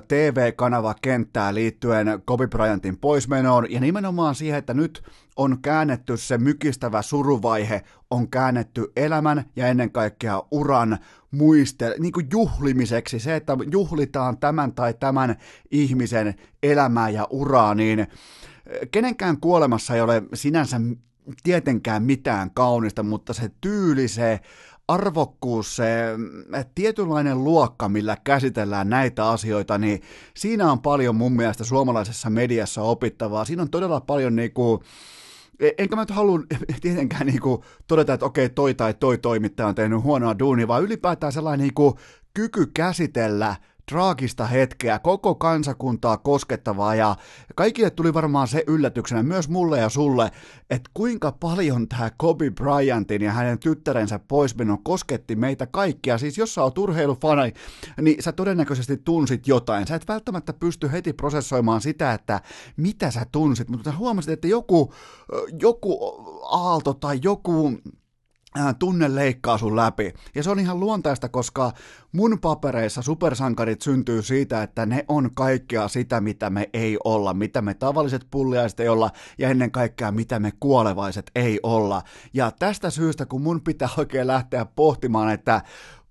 [0.07, 5.03] TV-kanava kenttää liittyen Kobe Bryantin poismenoon ja nimenomaan siihen, että nyt
[5.35, 10.97] on käännetty se mykistävä suruvaihe, on käännetty elämän ja ennen kaikkea uran
[11.31, 15.35] muiste, niin kuin juhlimiseksi, se, että juhlitaan tämän tai tämän
[15.71, 18.07] ihmisen elämää ja uraa, niin
[18.91, 20.81] kenenkään kuolemassa ei ole sinänsä
[21.43, 24.39] tietenkään mitään kaunista, mutta se tyyli, se
[24.89, 25.85] arvokkuus, se
[26.75, 30.01] tietynlainen luokka, millä käsitellään näitä asioita, niin
[30.33, 33.45] siinä on paljon mun mielestä suomalaisessa mediassa opittavaa.
[33.45, 34.83] Siinä on todella paljon niinku,
[35.77, 36.39] enkä mä nyt halua
[36.81, 41.33] tietenkään niinku todeta, että okei, toi tai toi toimittaja on tehnyt huonoa duunia, vaan ylipäätään
[41.33, 41.99] sellainen niinku
[42.33, 43.55] kyky käsitellä
[43.89, 47.15] traagista hetkeä, koko kansakuntaa koskettavaa ja
[47.55, 50.31] kaikille tuli varmaan se yllätyksenä, myös mulle ja sulle,
[50.69, 56.17] että kuinka paljon tämä Kobe Bryantin ja hänen tyttärensä poismeno kosketti meitä kaikkia.
[56.17, 57.53] Siis jos sä oot urheilufani,
[58.01, 59.87] niin sä todennäköisesti tunsit jotain.
[59.87, 62.41] Sä et välttämättä pysty heti prosessoimaan sitä, että
[62.77, 64.93] mitä sä tunsit, mutta sä huomasit, että joku,
[65.61, 66.15] joku
[66.49, 67.71] aalto tai joku
[68.79, 70.13] tunne leikkaa sun läpi.
[70.35, 71.71] Ja se on ihan luontaista, koska
[72.11, 77.61] mun papereissa supersankarit syntyy siitä, että ne on kaikkea sitä, mitä me ei olla, mitä
[77.61, 82.01] me tavalliset pulliaiset ei olla, ja ennen kaikkea mitä me kuolevaiset ei olla.
[82.33, 85.61] Ja tästä syystä, kun mun pitää oikein lähteä pohtimaan, että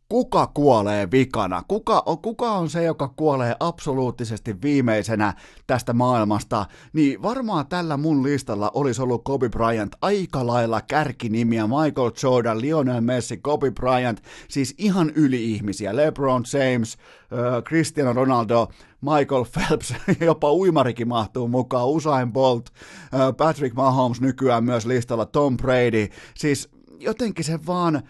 [0.08, 5.34] kuka kuolee vikana, kuka on, kuka on se, joka kuolee absoluuttisesti viimeisenä
[5.66, 12.10] tästä maailmasta, niin varmaan tällä mun listalla olisi ollut Kobe Bryant aika lailla kärkinimiä, Michael
[12.22, 18.68] Jordan, Lionel Messi, Kobe Bryant, siis ihan yli-ihmisiä, LeBron James, äh, Cristiano Ronaldo,
[19.00, 22.70] Michael Phelps, jopa uimarikin mahtuu mukaan, Usain Bolt,
[23.14, 26.68] äh, Patrick Mahomes nykyään myös listalla, Tom Brady, siis
[27.00, 28.02] jotenkin se vaan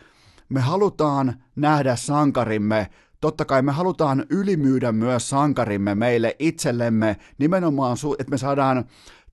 [0.48, 8.30] me halutaan nähdä sankarimme totta kai me halutaan ylimyydä myös sankarimme meille itsellemme, nimenomaan, että
[8.30, 8.84] me saadaan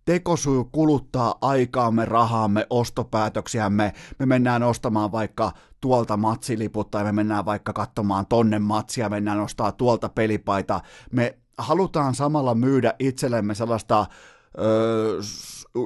[0.05, 3.93] tekosyy kuluttaa aikaamme, rahaamme, ostopäätöksiämme.
[4.19, 5.51] Me mennään ostamaan vaikka
[5.81, 10.81] tuolta matsiliput tai me mennään vaikka katsomaan tonne matsia, mennään ostaa tuolta pelipaita.
[11.11, 14.05] Me halutaan samalla myydä itsellemme sellaista
[14.59, 15.21] öö,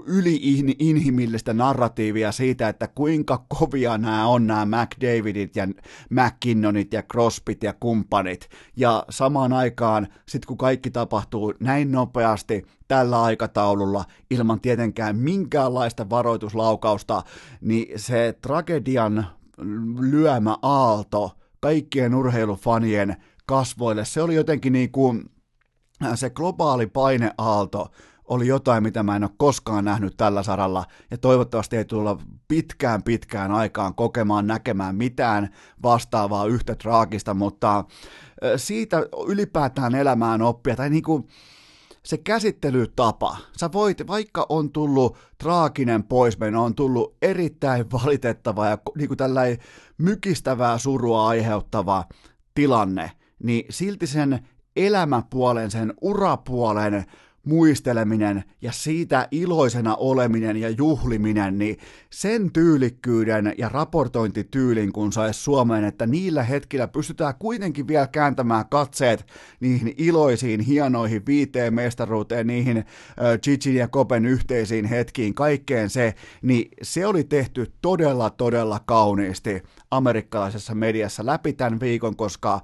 [0.06, 5.68] yli-inhimillistä narratiivia siitä, että kuinka kovia nämä on nämä McDavidit ja
[6.10, 8.50] McKinnonit ja Crosbyt ja kumppanit.
[8.76, 17.24] Ja samaan aikaan, sitten kun kaikki tapahtuu näin nopeasti tällä aikataululla, ilman tietenkään minkäänlaista varoituslaukausta,
[17.62, 19.26] niin se tragedian
[20.00, 25.24] lyömä aalto kaikkien urheilufanien kasvoille, se oli jotenkin niin kuin
[26.16, 27.92] se globaali paineaalto
[28.30, 33.04] oli jotain, mitä mä en ole koskaan nähnyt tällä saralla, ja toivottavasti ei tulla pitkään
[33.04, 35.50] pitkään aikaan kokemaan, näkemään mitään
[35.84, 37.86] vastaavaa yhtä traagista, mutta
[38.56, 41.28] siitä ylipäätään elämään oppia, tai niin kuin
[42.04, 43.38] se käsittelytapa.
[43.60, 49.58] Sä voit, vaikka on tullut traaginen poismeno, on tullut erittäin valitettava ja niin kuin tällainen
[49.98, 52.04] mykistävää surua aiheuttava
[52.56, 53.12] tilanne,
[53.44, 57.06] niin silti sen elämäpuolen, sen urapuolen
[57.44, 61.78] muisteleminen ja siitä iloisena oleminen ja juhliminen, niin
[62.10, 69.26] sen tyylikkyyden ja raportointityylin kun saisi Suomeen, että niillä hetkillä pystytään kuitenkin vielä kääntämään katseet
[69.60, 72.86] niihin iloisiin, hienoihin viiteen mestaruuteen, niihin
[73.44, 80.76] Gigin ja Kopen yhteisiin hetkiin, kaikkeen se, niin se oli tehty todella, todella kauniisti amerikkalaisessa
[80.76, 82.62] mediassa läpi tämän viikon, koska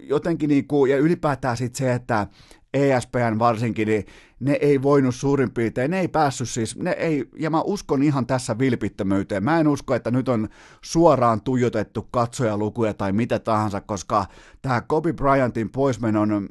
[0.00, 2.26] jotenkin niin kuin, ja ylipäätään sitten se, että
[2.74, 4.06] ESPN varsinkin, niin
[4.40, 8.26] ne ei voinut suurin piirtein, ne ei päässyt siis, ne ei, ja mä uskon ihan
[8.26, 9.44] tässä vilpittömyyteen.
[9.44, 10.48] Mä en usko, että nyt on
[10.80, 14.26] suoraan tuijotettu katsojalukuja tai mitä tahansa, koska
[14.62, 16.48] tämä Kobe Bryantin poismenon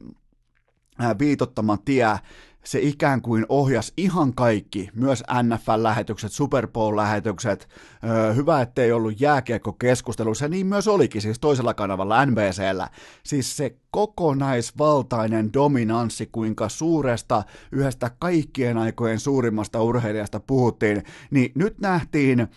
[1.19, 2.07] viitottama tie,
[2.63, 7.69] se ikään kuin ohjas ihan kaikki, myös NFL-lähetykset, Super Bowl-lähetykset,
[8.03, 12.89] öö, hyvä ettei ollut jääkiekko-keskustelu, se niin myös olikin, siis toisella kanavalla NBCllä,
[13.23, 22.47] siis se kokonaisvaltainen dominanssi, kuinka suuresta, yhdestä kaikkien aikojen suurimmasta urheilijasta puhuttiin, niin nyt nähtiin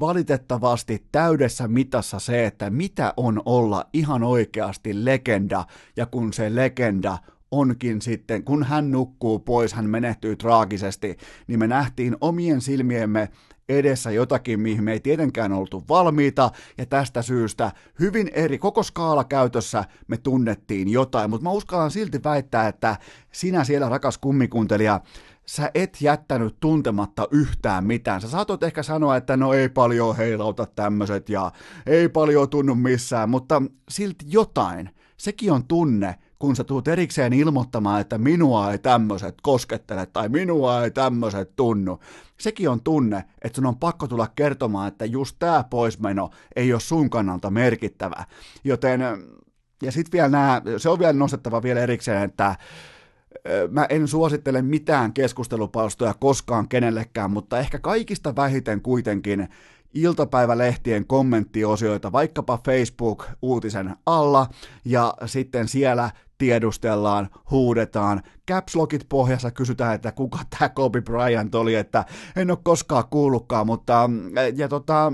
[0.00, 5.64] valitettavasti täydessä mitassa se, että mitä on olla ihan oikeasti legenda,
[5.96, 7.18] ja kun se legenda
[7.58, 13.28] onkin sitten, kun hän nukkuu pois, hän menehtyy traagisesti, niin me nähtiin omien silmiemme
[13.68, 19.24] edessä jotakin, mihin me ei tietenkään oltu valmiita, ja tästä syystä hyvin eri, koko skaala
[19.24, 22.96] käytössä me tunnettiin jotain, mutta mä uskallan silti väittää, että
[23.32, 25.00] sinä siellä, rakas kummikuntelija,
[25.46, 28.20] sä et jättänyt tuntematta yhtään mitään.
[28.20, 31.52] Sä saatoit ehkä sanoa, että no ei paljon heilauta tämmöiset ja
[31.86, 34.90] ei paljon tunnu missään, mutta silti jotain.
[35.16, 36.14] Sekin on tunne,
[36.44, 42.00] kun sä tuut erikseen ilmoittamaan, että minua ei tämmöiset koskettele tai minua ei tämmöiset tunnu.
[42.40, 46.80] Sekin on tunne, että sun on pakko tulla kertomaan, että just tämä poismeno ei ole
[46.80, 48.24] sun kannalta merkittävä.
[48.64, 49.00] Joten,
[49.82, 52.56] ja sitten vielä nämä, se on vielä nostettava vielä erikseen, että
[53.70, 59.48] mä en suosittele mitään keskustelupalstoja koskaan kenellekään, mutta ehkä kaikista vähiten kuitenkin
[59.94, 64.46] iltapäivälehtien kommenttiosioita vaikkapa Facebook-uutisen alla
[64.84, 72.04] ja sitten siellä tiedustellaan, huudetaan, capslockit pohjassa kysytään, että kuka tämä Kobe Bryant oli, että
[72.36, 74.10] en ole koskaan kuullutkaan, mutta
[74.56, 75.12] ja tota,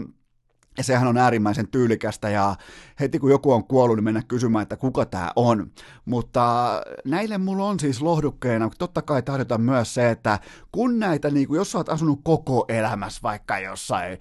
[0.78, 2.56] ja sehän on äärimmäisen tyylikästä ja
[3.00, 5.70] heti kun joku on kuollut, niin mennä kysymään, että kuka tämä on.
[6.04, 6.72] Mutta
[7.04, 10.38] näille mulla on siis lohdukkeena, totta kai tarjota myös se, että
[10.72, 14.18] kun näitä, niin kuin jos sä oot asunut koko elämässä vaikka jossain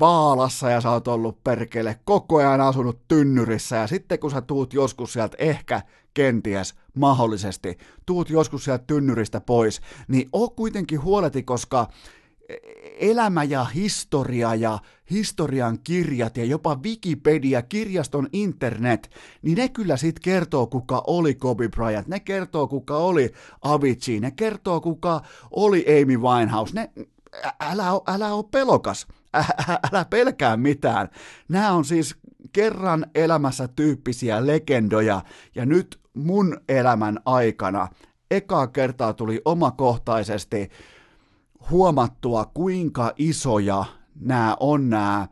[0.00, 4.74] Vaalassa ja sä oot ollut perkele koko ajan asunut tynnyrissä ja sitten kun sä tuut
[4.74, 5.82] joskus sieltä ehkä
[6.14, 11.88] kenties mahdollisesti tuut joskus sieltä tynnyristä pois, niin oo kuitenkin huoleti, koska
[13.00, 14.78] elämä ja historia ja
[15.10, 19.10] historian kirjat ja jopa Wikipedia, kirjaston internet,
[19.42, 24.30] niin ne kyllä sit kertoo, kuka oli Kobe Bryant, ne kertoo, kuka oli Avicii, ne
[24.30, 25.20] kertoo, kuka
[25.50, 26.90] oli Amy Winehouse, ne,
[27.60, 31.08] älä, älä ole pelokas, älä, älä pelkää mitään.
[31.48, 32.16] Nämä on siis
[32.52, 35.22] kerran elämässä tyyppisiä legendoja,
[35.54, 37.88] ja nyt mun elämän aikana
[38.30, 40.70] ekaa kertaa tuli omakohtaisesti
[41.70, 43.84] huomattua, kuinka isoja
[44.20, 45.28] nämä on nämä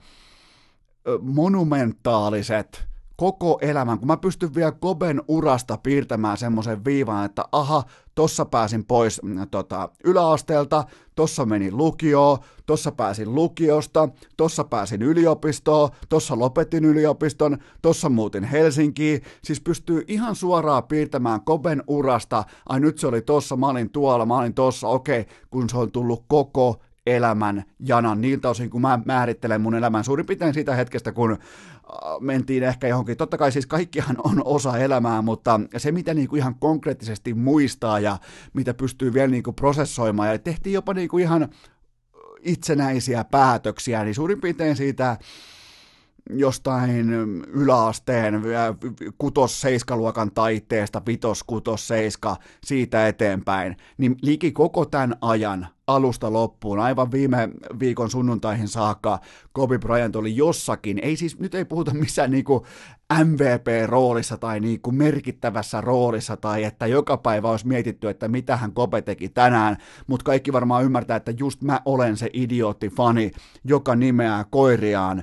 [1.21, 2.90] monumentaaliset
[3.21, 7.83] koko elämän, kun mä pystyn vielä Koben urasta piirtämään semmoisen viivan, että aha,
[8.15, 15.89] tossa pääsin pois mm, tota, yläasteelta, tossa menin lukioon, tossa pääsin lukiosta, tossa pääsin yliopistoon,
[16.09, 22.99] tossa lopetin yliopiston, tossa muutin Helsinkiin, siis pystyy ihan suoraan piirtämään Koben urasta, ai nyt
[22.99, 26.81] se oli tossa, mä olin tuolla, mä olin tossa, okei, kun se on tullut koko
[27.07, 31.39] elämän janan niiltä osin, kun mä määrittelen mun elämän suurin piirtein siitä hetkestä, kun
[32.21, 36.39] mentiin ehkä johonkin, totta kai siis kaikkihan on osa elämää, mutta se mitä niin kuin
[36.39, 38.19] ihan konkreettisesti muistaa ja
[38.53, 41.49] mitä pystyy vielä niin kuin prosessoimaan ja tehtiin jopa niin kuin ihan
[42.43, 45.19] itsenäisiä päätöksiä, niin suurin piirtein siitä
[46.35, 47.11] jostain
[47.47, 48.43] yläasteen
[49.19, 56.79] kutos luokan taiteesta, vitos, kutos, seiska, siitä eteenpäin, niin liki koko tämän ajan alusta loppuun,
[56.79, 57.49] aivan viime
[57.81, 59.19] viikon sunnuntaihin saakka,
[59.53, 62.67] Kobe Bryant oli jossakin, ei siis, nyt ei puhuta missään niinku
[63.25, 69.03] MVP-roolissa tai niinku merkittävässä roolissa tai että joka päivä olisi mietitty, että mitä hän Kobe
[69.03, 69.77] teki tänään,
[70.07, 73.31] mutta kaikki varmaan ymmärtää, että just mä olen se idiootti-fani,
[73.65, 75.23] joka nimeää koiriaan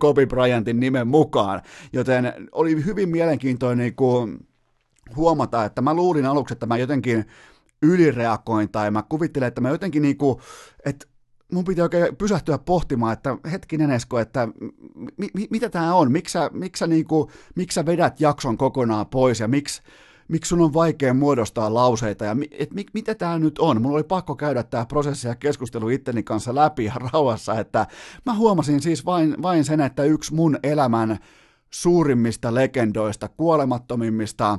[0.00, 1.62] Kobe Bryantin nimen mukaan,
[1.92, 4.28] joten oli hyvin mielenkiintoinen niinku
[5.16, 7.24] huomata, että mä luulin aluksi, että mä jotenkin
[7.82, 10.40] ylireagoin tai mä kuvittelen, että mä jotenkin niinku,
[10.84, 11.06] että
[11.52, 14.48] mun piti oikein pysähtyä pohtimaan, että hetkinen Esko, että
[15.16, 19.06] mi, mi, mitä tämä on, miksi sä, miksi, sä niinku, miksi sä vedät jakson kokonaan
[19.06, 19.82] pois ja miksi,
[20.28, 23.82] miksi sun on vaikea muodostaa lauseita ja et, mit, mitä tämä nyt on.
[23.82, 27.86] Mulla oli pakko käydä tämä prosessi ja keskustelu itteni kanssa läpi ja rauhassa, että
[28.26, 31.18] mä huomasin siis vain, vain sen, että yksi mun elämän
[31.70, 34.58] suurimmista legendoista, kuolemattomimmista,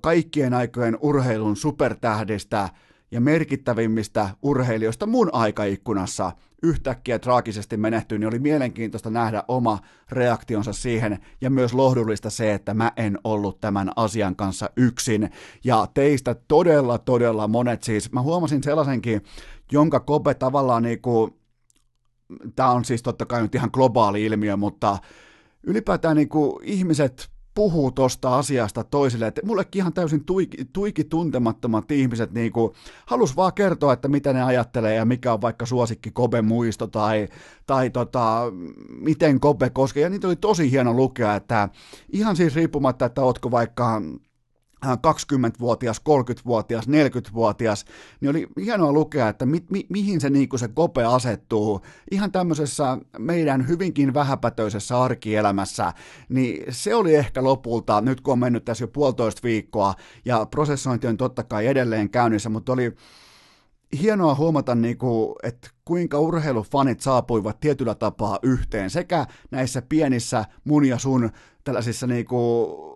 [0.00, 2.68] kaikkien aikojen urheilun supertähdistä
[3.10, 6.32] ja merkittävimmistä urheilijoista mun aikaikkunassa
[6.62, 9.78] yhtäkkiä traagisesti menehtyy, niin oli mielenkiintoista nähdä oma
[10.10, 15.30] reaktionsa siihen ja myös lohdullista se, että mä en ollut tämän asian kanssa yksin.
[15.64, 19.22] Ja teistä todella, todella monet siis, mä huomasin sellaisenkin,
[19.72, 21.38] jonka Kobe tavallaan niinku,
[22.56, 24.98] tämä on siis totta kai nyt ihan globaali ilmiö, mutta
[25.62, 32.32] ylipäätään niinku ihmiset puhuu tosta asiasta toisille, että mullekin ihan täysin tuiki, tuiki tuntemattomat ihmiset
[32.32, 32.72] niin kuin,
[33.06, 37.28] halus vaan kertoa, että mitä ne ajattelee ja mikä on vaikka suosikki Kobe muisto tai,
[37.66, 38.42] tai tota,
[38.88, 41.68] miten Kobe koskee, ja niitä oli tosi hieno lukea, että
[42.12, 44.02] ihan siis riippumatta, että ootko vaikka
[44.84, 47.84] 20-vuotias, 30-vuotias, 40-vuotias,
[48.20, 51.80] niin oli hienoa lukea, että mi, mi, mihin se, niin se kope asettuu.
[52.10, 55.92] Ihan tämmöisessä meidän hyvinkin vähäpätöisessä arkielämässä,
[56.28, 61.06] niin se oli ehkä lopulta, nyt kun on mennyt tässä jo puolitoista viikkoa, ja prosessointi
[61.06, 62.92] on totta kai edelleen käynnissä, mutta oli
[64.02, 70.84] hienoa huomata, niin kuin, että kuinka urheilufanit saapuivat tietyllä tapaa yhteen, sekä näissä pienissä mun
[70.84, 71.30] ja sun
[71.64, 72.95] tällaisissa niin kuin,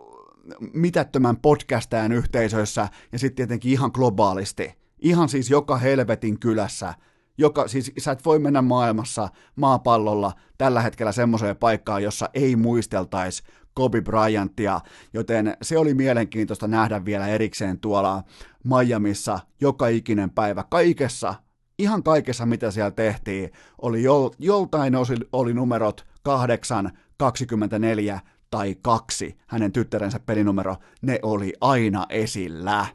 [0.72, 4.74] mitättömän podcastajan yhteisöissä ja sitten tietenkin ihan globaalisti.
[4.98, 6.94] Ihan siis joka helvetin kylässä.
[7.38, 13.42] Joka, siis sä et voi mennä maailmassa, maapallolla tällä hetkellä semmoiseen paikkaan, jossa ei muisteltaisi
[13.74, 14.80] Kobe Bryantia,
[15.12, 18.22] joten se oli mielenkiintoista nähdä vielä erikseen tuolla
[18.64, 20.64] Miamiissa joka ikinen päivä.
[20.70, 21.34] Kaikessa,
[21.78, 23.50] ihan kaikessa mitä siellä tehtiin,
[23.82, 28.20] oli jol, joltain osin oli numerot 8, 24
[28.50, 32.86] tai kaksi, hänen tyttärensä pelinumero, ne oli aina esillä.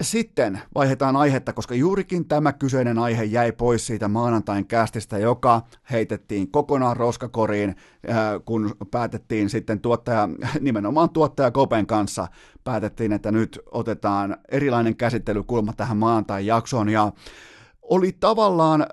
[0.00, 6.50] Sitten vaihdetaan aihetta, koska juurikin tämä kyseinen aihe jäi pois siitä maanantain kästistä, joka heitettiin
[6.50, 10.28] kokonaan roskakoriin, äh, kun päätettiin sitten tuottaja,
[10.60, 12.28] nimenomaan tuottaja Kopen kanssa,
[12.64, 17.12] päätettiin, että nyt otetaan erilainen käsittelykulma tähän maanantain jaksoon, ja
[17.82, 18.86] oli tavallaan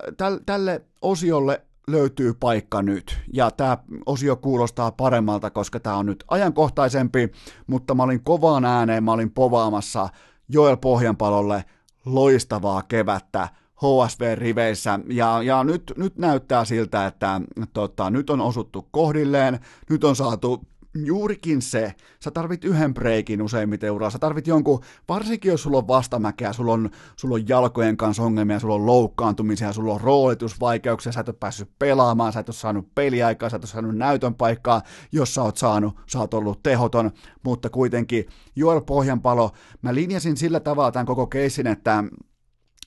[0.46, 3.18] tälle osiolle löytyy paikka nyt.
[3.32, 7.32] Ja tämä osio kuulostaa paremmalta, koska tämä on nyt ajankohtaisempi,
[7.66, 10.08] mutta mä olin kovaan ääneen, mä olin povaamassa
[10.48, 11.64] Joel Pohjanpalolle
[12.04, 17.40] loistavaa kevättä HSV-riveissä, ja, ja nyt, nyt näyttää siltä, että
[17.72, 19.60] tota, nyt on osuttu kohdilleen,
[19.90, 20.62] nyt on saatu
[21.06, 25.88] juurikin se, sä tarvit yhden breikin useimmiten uraa, sä tarvit jonkun, varsinkin jos sulla on
[25.88, 31.20] vastamäkeä, sulla on, sulla on jalkojen kanssa ongelmia, sulla on loukkaantumisia, sulla on roolitusvaikeuksia, sä
[31.20, 34.82] et ole päässyt pelaamaan, sä et ole saanut peliaikaa, sä et ole saanut näytön paikkaa,
[35.12, 37.10] jos sä oot saanut, sä oot ollut tehoton,
[37.42, 38.26] mutta kuitenkin
[38.56, 39.50] Joel Pohjanpalo,
[39.82, 42.04] mä linjasin sillä tavalla tämän koko keissin, että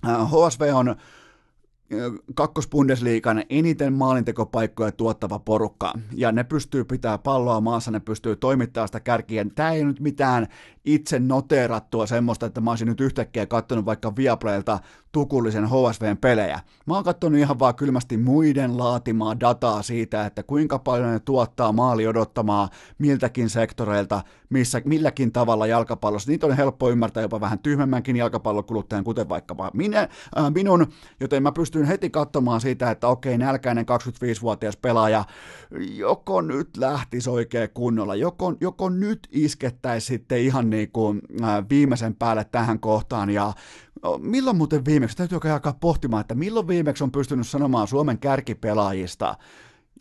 [0.05, 0.95] HSV äh, on
[2.36, 9.00] kakkosbundesliigan eniten maalintekopaikkoja tuottava porukka, ja ne pystyy pitää palloa maassa, ne pystyy toimittamaan sitä
[9.00, 9.46] kärkiä.
[9.56, 10.48] Tämä ei nyt mitään
[10.86, 14.80] itse noteerattua semmoista, että mä olisin nyt yhtäkkiä katsonut vaikka Viaplaylta
[15.12, 16.59] tukullisen HSVn pelejä.
[16.86, 21.72] Mä oon katsonut ihan vaan kylmästi muiden laatimaa dataa siitä, että kuinka paljon ne tuottaa
[21.72, 26.32] maali odottamaa miltäkin sektoreilta, missä, milläkin tavalla jalkapallossa.
[26.32, 29.99] Niitä on helppo ymmärtää jopa vähän tyhmemmänkin jalkapallokuluttajan, kuten vaikkapa minä,
[30.38, 30.88] äh, minun,
[31.20, 35.26] joten mä pystyn heti katsomaan siitä, että okei, nälkäinen 25-vuotias pelaaja,
[35.95, 42.16] joko nyt lähtisi oikein kunnolla, joko, joko nyt iskettäisi sitten ihan niin kuin, äh, viimeisen
[42.16, 43.53] päälle tähän kohtaan ja
[44.20, 49.36] milloin muuten viimeksi, täytyy alkaa pohtimaan, että milloin viimeksi on pystynyt sanomaan Suomen kärkipelaajista,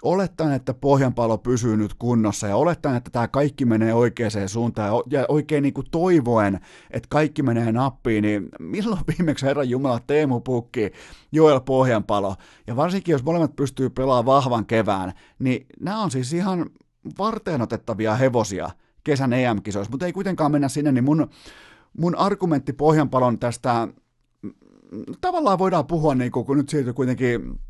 [0.02, 5.24] olettaen, että pohjanpalo pysyy nyt kunnossa ja olettaen, että tämä kaikki menee oikeaan suuntaan ja
[5.28, 10.92] oikein niin kuin toivoen, että kaikki menee nappiin, niin milloin viimeksi Herran Jumala Teemu Pukki,
[11.32, 12.34] Joel Pohjanpalo
[12.66, 16.70] ja varsinkin jos molemmat pystyy pelaamaan vahvan kevään, niin nämä on siis ihan
[17.18, 18.70] varteen otettavia hevosia
[19.04, 21.30] kesän EM-kisoissa, mutta ei kuitenkaan mennä sinne, niin mun
[21.98, 23.88] mun argumentti Pohjanpalon tästä,
[25.20, 27.60] tavallaan voidaan puhua, niin kun nyt siirtyy kuitenkin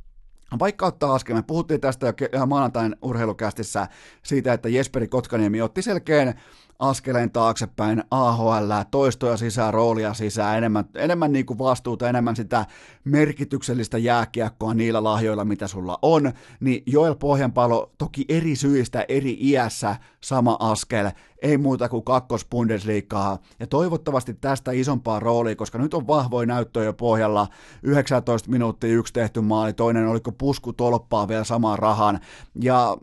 [0.59, 3.89] vaikka ottaa askel, me puhuttiin tästä jo maanantain urheilukästissä
[4.23, 6.41] siitä, että Jesperi Kotkaniemi otti selkeän
[6.81, 12.66] askeleen taaksepäin AHL, toistoja sisään, roolia sisään, enemmän, enemmän niin kuin vastuuta, enemmän sitä
[13.05, 19.97] merkityksellistä jääkiekkoa niillä lahjoilla, mitä sulla on, niin Joel Pohjanpalo toki eri syistä, eri iässä
[20.20, 21.11] sama askel,
[21.43, 26.85] ei muuta kuin kakkos Bundesliigaa, ja toivottavasti tästä isompaa roolia, koska nyt on vahvoin näyttö
[26.85, 27.49] jo pohjalla,
[27.83, 32.20] 19 minuuttia yksi tehty maali, toinen oliko pusku tolppaa vielä samaan rahan,
[32.61, 32.97] ja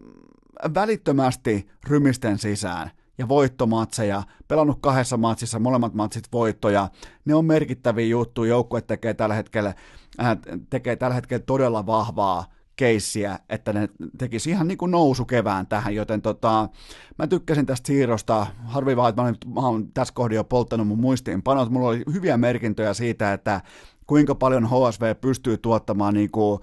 [0.73, 6.89] välittömästi rymisten sisään ja voittomatseja, pelannut kahdessa matsissa, molemmat matsit voittoja,
[7.25, 9.73] ne on merkittäviä juttuja, joukkue tekee tällä hetkellä,
[10.21, 10.37] äh,
[10.69, 12.45] tekee tällä hetkellä todella vahvaa
[12.75, 16.69] keissiä, että ne tekisi ihan niin kuin nousu kevään tähän, joten tota,
[17.17, 20.87] mä tykkäsin tästä siirrosta, harvi vaan, että mä, olen, mä olen tässä kohdassa jo polttanut
[20.87, 23.61] mun muistiinpanot, mulla oli hyviä merkintöjä siitä, että
[24.07, 26.61] kuinka paljon HSV pystyy tuottamaan niin kuin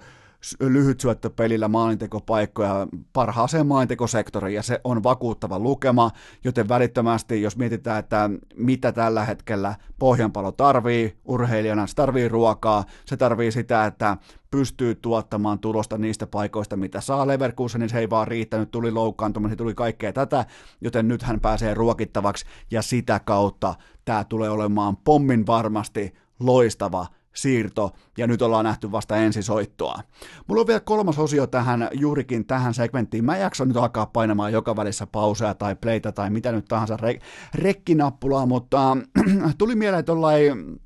[0.59, 6.11] lyhyt syöttöpelillä maalintekopaikkoja parhaaseen maalintekosektoriin, ja se on vakuuttava lukema,
[6.43, 13.17] joten välittömästi, jos mietitään, että mitä tällä hetkellä Pohjanpalo tarvii urheilijana, se tarvii ruokaa, se
[13.17, 14.17] tarvii sitä, että
[14.51, 19.57] pystyy tuottamaan tulosta niistä paikoista, mitä saa Leverkusen, niin se ei vaan riittänyt, tuli loukkaantuminen,
[19.57, 20.45] tuli kaikkea tätä,
[20.81, 23.75] joten nyt hän pääsee ruokittavaksi, ja sitä kautta
[24.05, 29.99] tämä tulee olemaan pommin varmasti loistava siirto, ja nyt ollaan nähty vasta ensisoittoa.
[30.47, 33.25] Mulla on vielä kolmas osio tähän, juurikin tähän segmenttiin.
[33.25, 36.97] Mä en jaksa nyt alkaa painamaan joka välissä pauseja tai playtä tai mitä nyt tahansa
[36.97, 37.21] re-
[37.55, 38.97] rekkinappulaa, mutta
[39.57, 40.79] tuli mieleen tuollain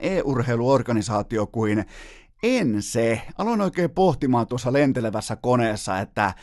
[0.00, 1.84] e-urheiluorganisaatio kuin
[2.42, 3.22] Ense.
[3.38, 6.34] Aloin oikein pohtimaan tuossa lentelevässä koneessa, että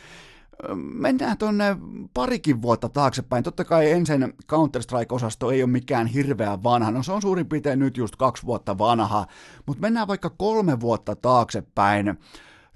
[0.74, 1.76] mennään tuonne
[2.14, 3.44] parikin vuotta taaksepäin.
[3.44, 7.96] Totta kai ensin Counter-Strike-osasto ei ole mikään hirveän vanha, no se on suurin piirtein nyt
[7.96, 9.26] just kaksi vuotta vanha,
[9.66, 12.18] mutta mennään vaikka kolme vuotta taaksepäin,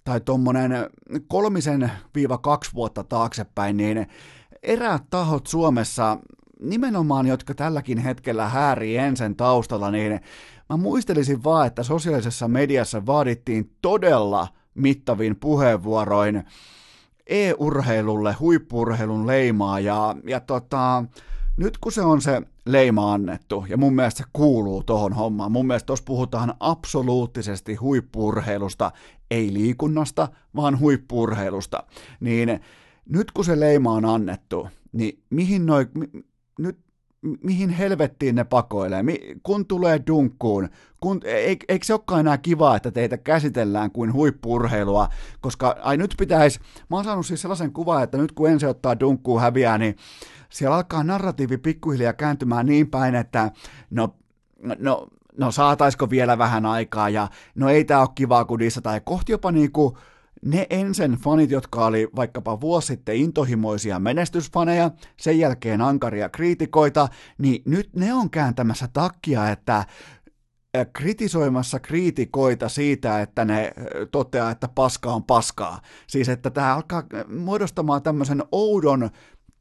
[0.05, 0.73] tai tuommoinen
[1.29, 4.07] kolmisen viiva kaksi vuotta taaksepäin, niin
[4.63, 6.19] eräät tahot Suomessa,
[6.61, 10.21] nimenomaan jotka tälläkin hetkellä häärii ensin taustalla, niin
[10.71, 16.45] mä muistelisin vaan, että sosiaalisessa mediassa vaadittiin todella mittavin puheenvuoroin
[17.27, 21.05] e-urheilulle huippurheilun leimaa ja, ja tota,
[21.57, 25.67] nyt kun se on se leima annettu, ja mun mielestä se kuuluu tohon hommaan, mun
[25.67, 28.93] mielestä tuossa puhutaan absoluuttisesti huippurheilusta,
[29.31, 31.83] ei liikunnasta, vaan huippurheilusta,
[32.21, 32.61] niin
[33.09, 35.87] nyt kun se leima on annettu, niin mihin noi,
[36.59, 36.79] nyt
[37.43, 39.05] mihin helvettiin ne pakoilee,
[39.43, 40.69] kun tulee dunkkuun,
[41.01, 41.21] kun,
[41.69, 45.09] eikö se olekaan enää kiva, että teitä käsitellään kuin huippurheilua,
[45.41, 46.61] koska ai nyt pitäisi,
[46.91, 49.97] mä oon saanut siis sellaisen kuvan, että nyt kun ensin ottaa dunkkuun häviää, niin
[50.51, 53.51] siellä alkaa narratiivi pikkuhiljaa kääntymään niin päin, että
[53.91, 54.15] no,
[54.79, 55.09] no,
[55.39, 59.53] no saataisiko vielä vähän aikaa, ja no ei tää ole kivaa kun tai kohti jopa
[59.53, 59.99] niinku,
[60.45, 67.63] ne ensin fanit, jotka oli vaikkapa vuosi sitten intohimoisia menestysfaneja, sen jälkeen ankaria kriitikoita, niin
[67.67, 69.85] nyt ne on kääntämässä takkia, että
[70.93, 73.73] kritisoimassa kriitikoita siitä, että ne
[74.11, 75.81] toteaa, että paska on paskaa.
[76.07, 77.03] Siis että tämä alkaa
[77.39, 79.11] muodostamaan tämmöisen oudon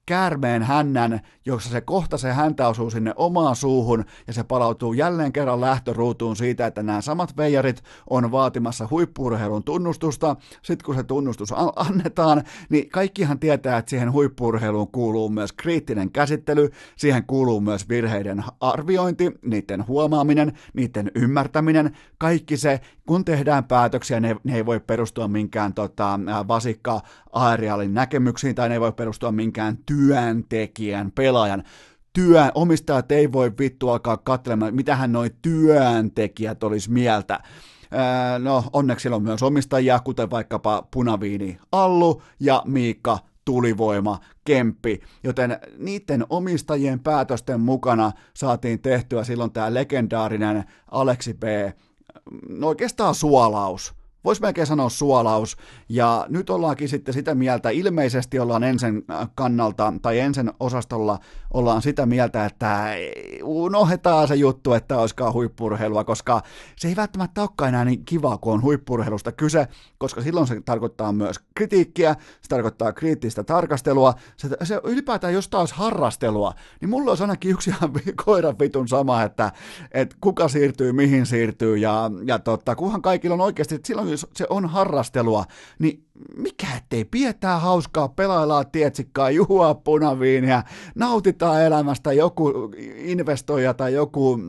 [0.05, 5.33] käärmeen hännän, jossa se kohta se häntä osuu sinne omaan suuhun ja se palautuu jälleen
[5.33, 10.35] kerran lähtöruutuun siitä, että nämä samat veijarit on vaatimassa huippurheilun tunnustusta.
[10.61, 16.69] Sitten kun se tunnustus annetaan, niin kaikkihan tietää, että siihen huippurheiluun kuuluu myös kriittinen käsittely,
[16.95, 24.35] siihen kuuluu myös virheiden arviointi, niiden huomaaminen, niiden ymmärtäminen, kaikki se, kun tehdään päätöksiä, ne,
[24.43, 27.01] ne ei voi perustua minkään tota, vasikka
[27.31, 31.63] aerialin näkemyksiin tai ne ei voi perustua minkään työntekijän, pelaajan.
[32.13, 37.39] Työ, omistajat ei voi vittu alkaa katselemaan, mitähän noi työntekijät olisi mieltä.
[38.39, 45.57] no, onneksi siellä on myös omistajia, kuten vaikkapa Punaviini Allu ja Miikka tulivoima, kemppi, joten
[45.77, 51.43] niiden omistajien päätösten mukana saatiin tehtyä silloin tämä legendaarinen Aleksi B,
[52.49, 53.93] no oikeastaan suolaus,
[54.25, 55.57] voisi melkein sanoa suolaus,
[55.89, 59.05] ja nyt ollaankin sitten sitä mieltä, ilmeisesti ollaan ensin
[59.35, 61.19] kannalta, tai ensin osastolla
[61.53, 62.87] ollaan sitä mieltä, että
[63.43, 66.41] unohdetaan se juttu, että olisikaan huippurheilua, koska
[66.75, 71.11] se ei välttämättä olekaan enää niin kiva, kun on huippurheilusta kyse, koska silloin se tarkoittaa
[71.11, 77.23] myös kritiikkiä, se tarkoittaa kriittistä tarkastelua, se, se ylipäätään jos taas harrastelua, niin mulla olisi
[77.23, 77.91] ainakin yksi ihan
[78.25, 79.51] koiran vitun sama, että,
[79.91, 84.27] että kuka siirtyy, mihin siirtyy, ja, ja totta, kunhan kaikilla on oikeasti, että silloin jos
[84.35, 85.45] se on harrastelua,
[85.79, 86.05] niin
[86.37, 90.63] mikä ettei pidetään hauskaa, pelaillaan tietsikkaa, juua punaviiniä,
[90.95, 94.39] nautitaan elämästä, joku investoija tai joku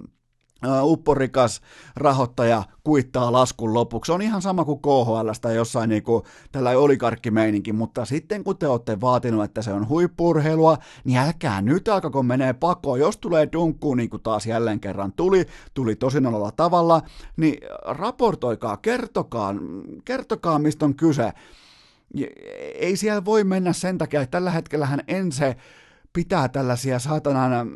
[0.83, 1.61] upporikas
[1.97, 4.07] rahoittaja kuittaa laskun lopuksi.
[4.07, 8.59] Se on ihan sama kuin KHL tai jossain niin kuin tällä olikarkkimeininki, mutta sitten kun
[8.59, 13.01] te olette vaatinut, että se on huippurheilua, niin älkää nyt alkako menee pakoon.
[13.01, 17.03] Jos tulee dunkkuun, niin kuin taas jälleen kerran tuli, tuli tosin olla tavalla,
[17.37, 19.55] niin raportoikaa, kertokaa,
[20.05, 21.33] kertokaa mistä on kyse.
[22.75, 25.57] Ei siellä voi mennä sen takia, että tällä hetkellähän en se
[26.13, 27.71] pitää tällaisia saatanan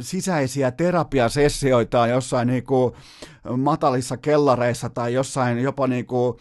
[0.00, 2.96] sisäisiä terapiasessioitaan jossain niinku
[3.56, 6.40] matalissa kellareissa tai jossain jopa niinku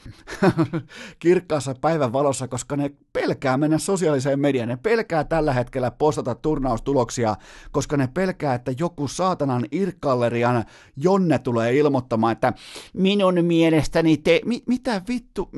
[1.19, 7.35] kirkkaassa päivän valossa, koska ne pelkää mennä sosiaaliseen mediaan, ne pelkää tällä hetkellä postata turnaustuloksia,
[7.71, 10.65] koska ne pelkää, että joku saatanan irkkallerian
[10.95, 12.53] Jonne tulee ilmoittamaan, että
[12.93, 15.49] minun mielestäni te, mi, mitä vittu,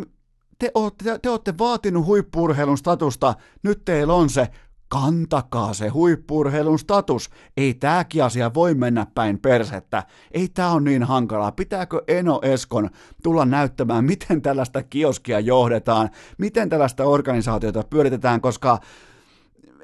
[0.60, 4.48] te olette, te, te vaatinut huippurheilun statusta, nyt teillä on se,
[4.88, 7.30] kantakaa se huippurheilun status.
[7.58, 10.04] Ei tääkin asia voi mennä päin persettä.
[10.32, 11.52] Ei tää on niin hankalaa.
[11.52, 12.90] Pitääkö Eno Eskon
[13.24, 18.80] tulla näyttämään, miten tällaista kioskia johdetaan, miten tällaista organisaatiota pyöritetään, koska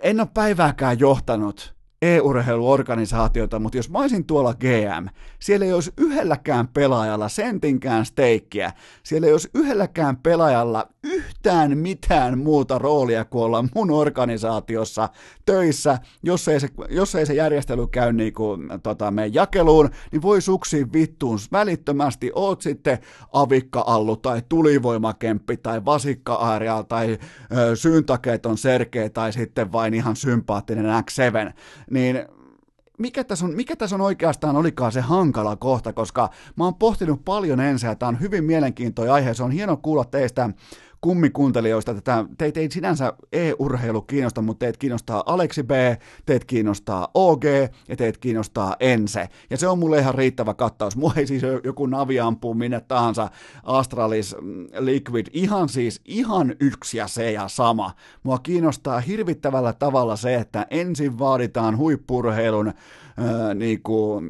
[0.01, 1.72] en ole päivääkään johtanut
[2.03, 5.07] e-urheiluorganisaatiota, mutta jos mä olisin tuolla GM,
[5.39, 8.71] siellä ei olisi yhdelläkään pelaajalla sentinkään steikkiä,
[9.03, 15.09] siellä ei olisi yhdelläkään pelaajalla yhtään mitään muuta roolia kuin olla mun organisaatiossa
[15.45, 20.21] töissä, jos ei se, jos ei se järjestely käy niin kuin, tota, meidän jakeluun, niin
[20.21, 22.97] voi suksi vittuun välittömästi, oot sitten
[23.33, 27.17] avikka-allu tai tulivoimakemppi tai vasikka tai
[27.57, 31.53] ö, syyntakeeton serkeä tai sitten vain ihan sympaattinen X7,
[31.93, 32.25] niin
[32.97, 37.25] mikä tässä, on, mikä tässä on oikeastaan olikaan se hankala kohta, koska mä oon pohtinut
[37.25, 40.49] paljon ensin, ja tämä on hyvin mielenkiintoinen aihe, se on hieno kuulla teistä
[41.03, 45.71] kummikuuntelijoista tätä, teitä ei sinänsä e-urheilu kiinnosta, mutta teitä kiinnostaa Aleksi B,
[46.25, 47.43] teitä kiinnostaa OG
[47.87, 49.29] ja teitä kiinnostaa Ense.
[49.49, 50.97] Ja se on mulle ihan riittävä kattaus.
[50.97, 53.29] Mua ei siis joku navi ampuu minne tahansa
[53.63, 57.91] Astralis mm, Liquid, ihan siis ihan yksi ja se ja sama.
[58.23, 62.75] Mua kiinnostaa hirvittävällä tavalla se, että ensin vaaditaan huippurheilun äh,
[63.55, 64.21] niinku,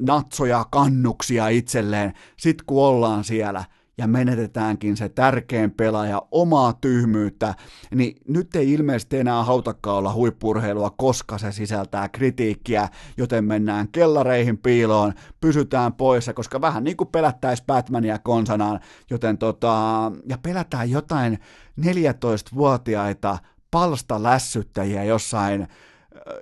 [0.00, 3.64] natsoja, kannuksia itselleen, sit kun ollaan siellä–
[3.98, 7.54] ja menetetäänkin se tärkein pelaaja omaa tyhmyyttä,
[7.94, 14.58] niin nyt ei ilmeisesti enää hautakaan olla huippurheilua, koska se sisältää kritiikkiä, joten mennään kellareihin
[14.58, 18.80] piiloon, pysytään poissa, koska vähän niin kuin pelättäisi Batmania konsanaan,
[19.10, 21.38] joten tota, ja pelätään jotain
[21.80, 23.38] 14-vuotiaita
[23.70, 25.68] palstalässyttäjiä jossain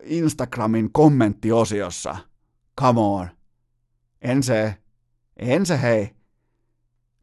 [0.03, 2.17] Instagramin kommenttiosiossa.
[2.81, 3.29] Come on.
[4.23, 4.77] En se,
[5.37, 6.24] en se hei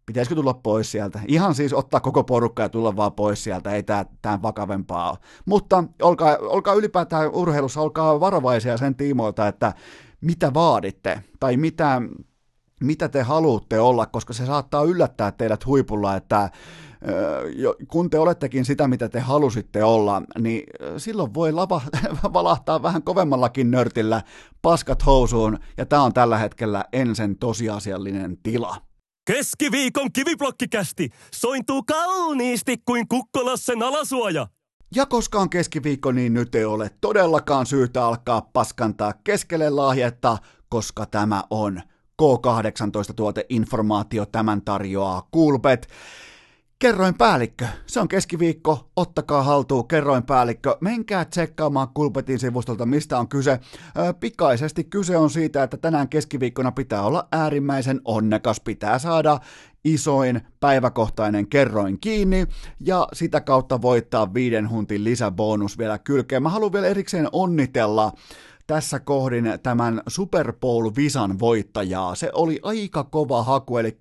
[0.05, 1.19] Pitäisikö tulla pois sieltä?
[1.27, 3.83] Ihan siis ottaa koko porukka ja tulla vaan pois sieltä, ei
[4.21, 5.17] tämä vakavempaa ole.
[5.45, 9.73] Mutta olkaa, olkaa ylipäätään urheilussa, olkaa varovaisia sen tiimoilta, että
[10.21, 12.01] mitä vaaditte tai mitä,
[12.83, 16.49] mitä te haluatte olla, koska se saattaa yllättää teidät huipulla, että
[17.87, 20.63] kun te olettekin sitä, mitä te halusitte olla, niin
[20.97, 21.81] silloin voi lava,
[22.33, 24.21] valahtaa vähän kovemmallakin nörtillä
[24.61, 28.90] paskat housuun, ja tämä on tällä hetkellä ensin tosiasiallinen tila.
[29.25, 34.47] Keskiviikon kiviblokkikästi sointuu kauniisti kuin kukkolassen alasuoja.
[34.95, 40.37] Ja koska on keskiviikko, niin nyt ei ole todellakaan syytä alkaa paskantaa keskelle lahjetta,
[40.69, 41.81] koska tämä on
[42.21, 45.87] K18-tuoteinformaatio, tämän tarjoaa Kulpet.
[46.81, 53.27] Kerroin päällikkö, se on keskiviikko, ottakaa haltuun kerroin päällikkö, menkää tsekkaamaan Kulpetin sivustolta, mistä on
[53.27, 53.59] kyse.
[54.19, 59.39] Pikaisesti kyse on siitä, että tänään keskiviikkona pitää olla äärimmäisen onnekas, pitää saada
[59.83, 62.47] isoin päiväkohtainen kerroin kiinni
[62.79, 66.43] ja sitä kautta voittaa viiden huntin lisäbonus vielä kylkeen.
[66.43, 68.11] Mä haluan vielä erikseen onnitella
[68.67, 72.15] tässä kohdin tämän Super Bowl-visan voittajaa.
[72.15, 73.97] Se oli aika kova haku, eli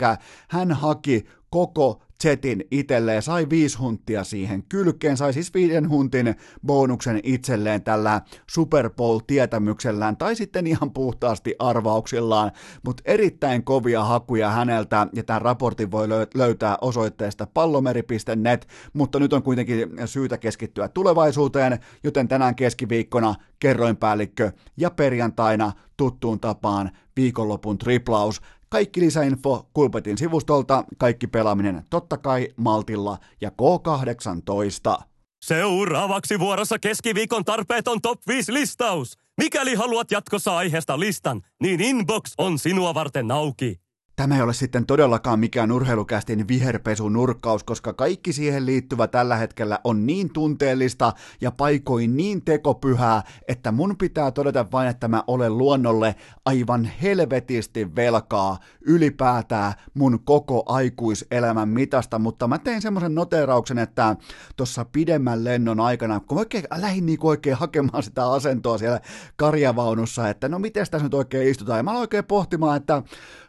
[0.49, 6.35] hän haki koko setin itselleen, sai viisi hunttia siihen kylkeen, sai siis viiden huntin
[6.67, 12.53] bonuksen itselleen tällä Super Bowl-tietämyksellään tai sitten ihan puhtaasti arvauksillaan,
[12.85, 19.43] mutta erittäin kovia hakuja häneltä ja tämän raportin voi löytää osoitteesta pallomeri.net, mutta nyt on
[19.43, 28.41] kuitenkin syytä keskittyä tulevaisuuteen, joten tänään keskiviikkona kerroinpäällikkö ja perjantaina tuttuun tapaan viikonlopun triplaus.
[28.73, 35.05] Kaikki lisäinfo Kulpetin sivustolta, kaikki pelaaminen totta kai Maltilla ja K18.
[35.45, 39.19] Seuraavaksi vuorossa keskiviikon tarpeeton top 5 listaus.
[39.41, 43.81] Mikäli haluat jatkossa aiheesta listan, niin inbox on sinua varten auki.
[44.21, 49.79] Tämä ei ole sitten todellakaan mikään urheilukästin viherpesun nurkkaus, koska kaikki siihen liittyvä tällä hetkellä
[49.85, 55.59] on niin tunteellista ja paikoin niin tekopyhää, että mun pitää todeta vain, että mä olen
[55.59, 56.15] luonnolle
[56.45, 64.17] aivan helvetisti velkaa ylipäätään mun koko aikuiselämän mitasta, mutta mä tein semmoisen noterauksen, että
[64.57, 69.01] tuossa pidemmän lennon aikana, kun mä oikein, lähdin niin oikein hakemaan sitä asentoa siellä
[69.37, 73.03] karjavaunussa, että no miten tässä nyt oikein istutaan, ja mä aloin oikein pohtimaan, että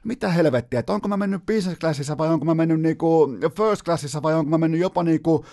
[0.04, 4.22] mitä helvettiä, että onko mä mennyt business classissa vai onko mä mennyt niinku first classissa
[4.22, 5.46] vai onko mä mennyt jopa niinku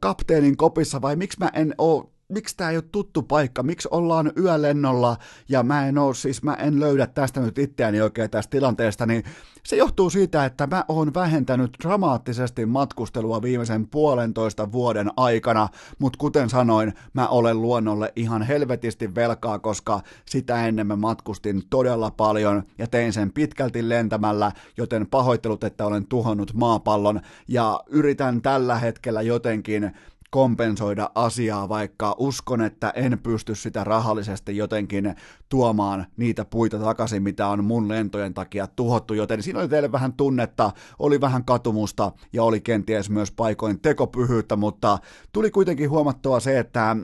[0.00, 4.32] kapteenin kopissa vai miksi mä en oo miksi tämä ei ole tuttu paikka, miksi ollaan
[4.38, 5.16] yölennolla
[5.48, 9.24] ja mä en oo, siis mä en löydä tästä nyt itseäni oikein tästä tilanteesta, niin
[9.64, 15.68] se johtuu siitä, että mä oon vähentänyt dramaattisesti matkustelua viimeisen puolentoista vuoden aikana,
[15.98, 22.10] mutta kuten sanoin, mä olen luonnolle ihan helvetisti velkaa, koska sitä ennen mä matkustin todella
[22.10, 27.20] paljon ja tein sen pitkälti lentämällä, joten pahoittelut, että olen tuhonnut maapallon.
[27.48, 29.92] Ja yritän tällä hetkellä jotenkin
[30.30, 35.14] kompensoida asiaa, vaikka uskon, että en pysty sitä rahallisesti jotenkin
[35.48, 40.12] tuomaan niitä puita takaisin, mitä on mun lentojen takia tuhottu, joten siinä oli teille vähän
[40.12, 44.98] tunnetta, oli vähän katumusta ja oli kenties myös paikoin tekopyhyyttä, mutta
[45.32, 46.96] tuli kuitenkin huomattua se, että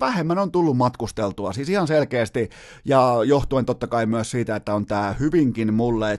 [0.00, 2.48] vähemmän on tullut matkusteltua, siis ihan selkeästi,
[2.84, 6.18] ja johtuen totta kai myös siitä, että on tämä hyvinkin mulle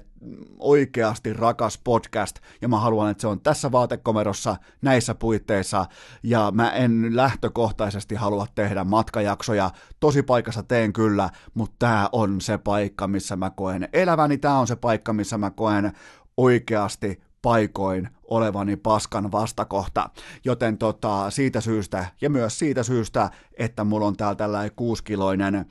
[0.59, 5.85] oikeasti rakas podcast, ja mä haluan, että se on tässä vaatekomerossa, näissä puitteissa,
[6.23, 12.57] ja mä en lähtökohtaisesti halua tehdä matkajaksoja, tosi paikassa teen kyllä, mutta tämä on se
[12.57, 15.91] paikka, missä mä koen eläväni, tämä on se paikka, missä mä koen
[16.37, 20.09] oikeasti paikoin olevani paskan vastakohta,
[20.45, 25.65] joten tota, siitä syystä ja myös siitä syystä, että mulla on täällä tällainen kuuskiloinen ö,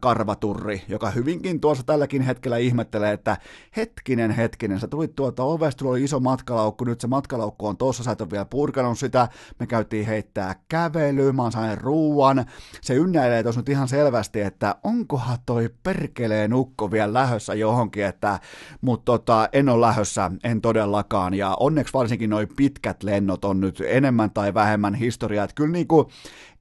[0.00, 3.36] karvaturri, joka hyvinkin tuossa tälläkin hetkellä ihmettelee, että
[3.76, 8.02] hetkinen, hetkinen, sä tulit tuolta ovesta, tuolla oli iso matkalaukku, nyt se matkalaukku on tuossa,
[8.02, 9.28] sä et ole vielä purkanut sitä,
[9.60, 12.44] me käytiin heittää kävelyä, mä oon ruuan,
[12.80, 18.40] se ynnäilee tuossa nyt ihan selvästi, että onkohan toi perkeleen ukko vielä lähössä johonkin, että,
[18.80, 23.60] mutta tota, en ole lähössä, en todellakaan, ja on onneksi varsinkin noin pitkät lennot on
[23.60, 25.44] nyt enemmän tai vähemmän historiaa.
[25.44, 26.06] Että kyllä niin kuin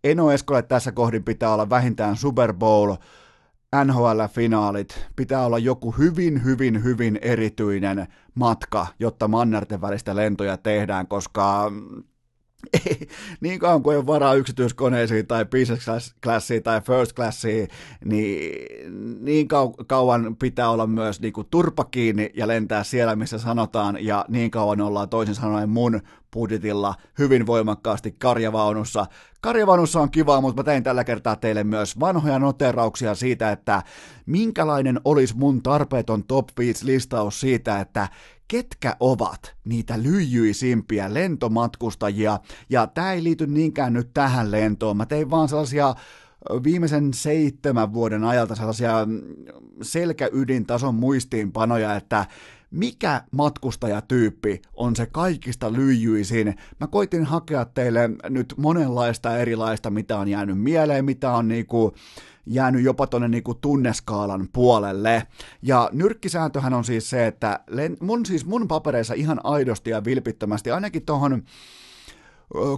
[0.04, 2.96] Eno Eskolle tässä kohdin pitää olla vähintään Super Bowl,
[3.86, 11.72] NHL-finaalit, pitää olla joku hyvin, hyvin, hyvin erityinen matka, jotta mannerten välistä lentoja tehdään, koska
[13.42, 17.68] niin kauan kuin ei ole varaa yksityiskoneisiin tai business classiin tai first classiin,
[18.06, 18.66] niin
[19.20, 23.98] niin kau- kauan pitää olla myös niin kuin turpa kiinni ja lentää siellä, missä sanotaan,
[24.06, 26.02] ja niin kauan ollaan toisin sanoen mun
[26.34, 29.06] budjetilla hyvin voimakkaasti karjavaunussa.
[29.42, 33.84] Karjavaunussa on kivaa, mutta mä tein tällä kertaa teille myös vanhoja noterauksia siitä, että
[34.26, 38.08] minkälainen olisi mun tarpeeton top 5 listaus siitä, että
[38.48, 42.40] ketkä ovat niitä lyijyisimpiä lentomatkustajia,
[42.70, 45.96] ja tämä ei liity niinkään nyt tähän lentoon, mä tein vaan sellaisia
[46.64, 49.08] viimeisen seitsemän vuoden ajalta sellaisia
[49.82, 52.26] selkäydintason muistiinpanoja, että
[52.74, 56.56] mikä matkustajatyyppi on se kaikista lyijyisin.
[56.80, 61.94] Mä koitin hakea teille nyt monenlaista erilaista, mitä on jäänyt mieleen, mitä on niinku
[62.46, 65.28] jäänyt jopa tuonne niinku tunneskaalan puolelle.
[65.62, 67.60] Ja nyrkkisääntöhän on siis se, että
[68.00, 71.44] mun, siis mun papereissa ihan aidosti ja vilpittömästi, ainakin tuohon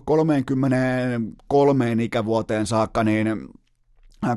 [0.05, 3.27] 33 ikävuoteen saakka, niin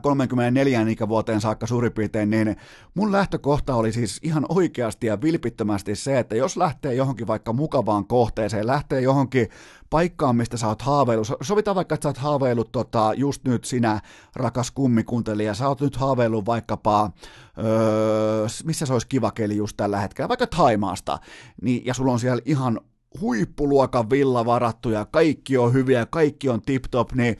[0.02, 2.56] 34 ikävuoteen saakka suurin piirtein, niin
[2.94, 8.06] mun lähtökohta oli siis ihan oikeasti ja vilpittömästi se, että jos lähtee johonkin vaikka mukavaan
[8.06, 9.48] kohteeseen, lähtee johonkin
[9.90, 14.00] paikkaan, mistä sä oot haaveillut, sovitaan vaikka, että sä oot haaveillut tota, just nyt sinä,
[14.36, 17.10] rakas kummikuntelija, sä oot nyt haaveillut vaikkapa,
[17.58, 21.18] öö, missä se olisi kiva keli just tällä hetkellä, vaikka Taimaasta,
[21.62, 22.80] niin, ja sulla on siellä ihan
[23.20, 27.36] huippuluokan villa varattu ja kaikki on hyviä, kaikki on tip-top, niin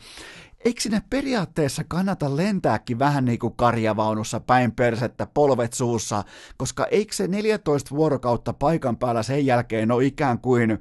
[0.65, 6.25] eikö sinne periaatteessa kannata lentääkin vähän niin kuin karjavaunussa päin persettä, polvet suussa,
[6.57, 10.79] koska eikö se 14 vuorokautta paikan päällä sen jälkeen ole ikään kuin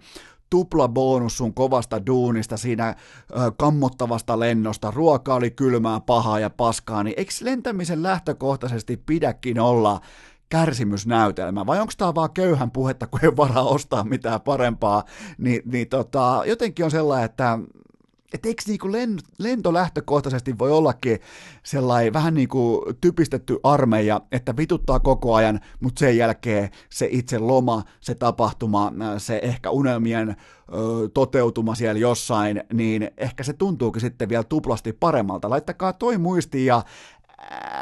[0.50, 7.04] tupla bonus sun kovasta duunista siinä ö, kammottavasta lennosta, ruoka oli kylmää, pahaa ja paskaa,
[7.04, 10.02] niin eikö lentämisen lähtökohtaisesti pidäkin olla
[10.50, 15.04] kärsimysnäytelmä, vai onko tämä vaan köyhän puhetta, kun ei varaa ostaa mitään parempaa,
[15.38, 17.60] niin, niin tota, jotenkin on sellainen, että
[18.34, 18.88] et eikö niinku
[19.38, 21.20] lento lähtökohtaisesti voi ollakin
[21.64, 27.40] sellainen vähän niin kuin typistetty armeija, että vituttaa koko ajan, mutta sen jälkeen se itse
[27.40, 30.36] loma, se tapahtuma, se ehkä unelmien
[31.14, 35.50] toteutuma siellä jossain, niin ehkä se tuntuukin sitten vielä tuplasti paremmalta.
[35.50, 36.84] Laittakaa toi muistiin ja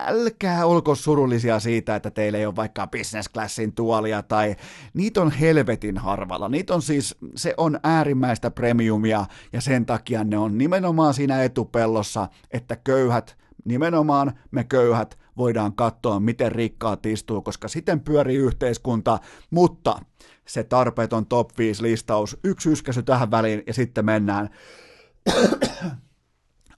[0.07, 4.55] älkää olko surullisia siitä, että teillä ei ole vaikka business classin tuolia tai
[4.93, 6.49] niitä on helvetin harvalla.
[6.49, 12.27] Niitä on siis, se on äärimmäistä premiumia ja sen takia ne on nimenomaan siinä etupellossa,
[12.51, 19.99] että köyhät, nimenomaan me köyhät, voidaan katsoa, miten rikkaat istuu, koska sitten pyörii yhteiskunta, mutta
[20.47, 24.49] se tarpeeton top 5 listaus, yksi yskäsy tähän väliin ja sitten mennään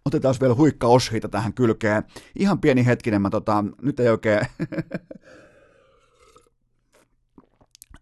[0.07, 2.03] Otetaan vielä huikka oshiita tähän kylkeen.
[2.39, 4.41] Ihan pieni hetkinen, mä tota, nyt ei oikein...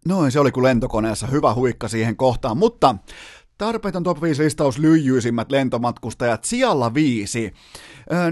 [0.08, 2.94] Noin, se oli kuin lentokoneessa hyvä huikka siihen kohtaan, mutta
[3.58, 7.52] Tarpeeton top 5 listaus lyijyisimmät lentomatkustajat sijalla viisi.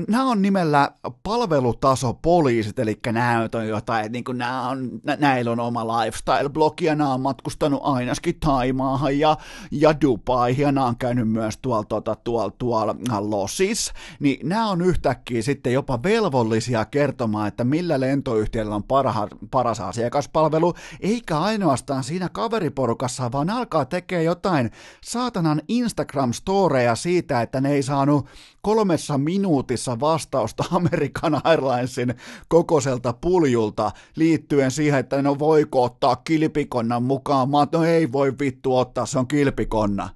[0.09, 0.91] Nämä on nimellä
[1.22, 7.14] palvelutasopoliisit, eli nämä on jotain, niin kuin nämä on, näillä on oma lifestyle-blogi, ja nämä
[7.14, 9.37] on matkustanut ainakin Taimaahan ja,
[9.70, 14.83] ja Dubaihin, ja nämä on käynyt myös tuolla, tuolla, tuolla, tuolla Lossis, niin nämä on
[14.83, 22.29] yhtäkkiä sitten jopa velvollisia kertomaan, että millä lentoyhtiöllä on parha, paras asiakaspalvelu, eikä ainoastaan siinä
[22.29, 24.70] kaveriporukassa, vaan alkaa tekemään jotain
[25.05, 28.27] saatanan Instagram-storeja siitä, että ne ei saanut
[28.62, 29.63] kolmessa minuutissa
[30.00, 32.14] vastausta American Airlinesin
[32.48, 37.50] kokoiselta puljulta liittyen siihen, että no voiko ottaa kilpikonnan mukaan.
[37.50, 40.08] Mä no ei voi vittu ottaa, se on kilpikonna.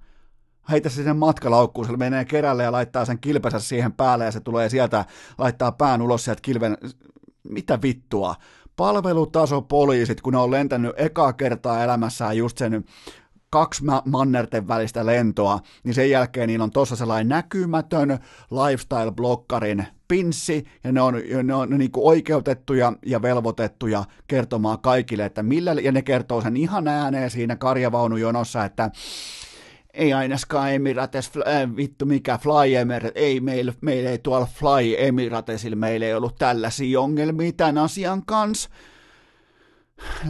[0.71, 4.41] Heitä se sinne matkalaukkuun, se menee kerälle ja laittaa sen kilpensä siihen päälle ja se
[4.41, 5.05] tulee sieltä,
[5.39, 6.79] laittaa pään ulos sieltä kilven,
[7.43, 8.35] mitä vittua.
[8.77, 12.85] Palvelutaso poliisit, kun ne on lentänyt ekaa kertaa elämässään just sen
[13.51, 18.19] kaksi mannerten välistä lentoa, niin sen jälkeen niillä on tuossa sellainen näkymätön
[18.51, 25.43] lifestyle-blokkarin pinssi, ja ne on, ne on niin kuin oikeutettuja ja velvoitettuja kertomaan kaikille, että
[25.43, 28.91] millä, ja ne kertoo sen ihan ääneen siinä karjavaunujonossa, että
[29.95, 35.77] ei ainakaan Emirates, äh, vittu mikä Fly Emirates, ei meillä, meillä ei tuolla Fly Emiratesilla,
[35.77, 38.71] meillä ei ollut tällaisia ongelmia tämän asian kanssa,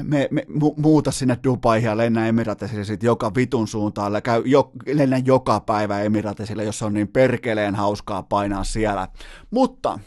[0.02, 4.72] me, me mu, muuta sinne Dubaihin ja lennä Emiratesille sit joka vitun suuntaan, käy jo,
[4.86, 9.08] lennä joka päivä Emiratesille, jos on niin perkeleen hauskaa painaa siellä.
[9.50, 9.98] Mutta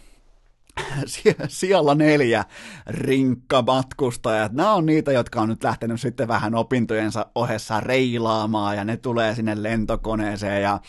[1.48, 2.46] siellä neljä
[2.88, 4.52] rinkkamatkustajat.
[4.52, 9.36] Nämä on niitä, jotka on nyt lähtenyt sitten vähän opintojensa ohessa reilaamaan ja ne tulee
[9.36, 10.80] sinne lentokoneeseen ja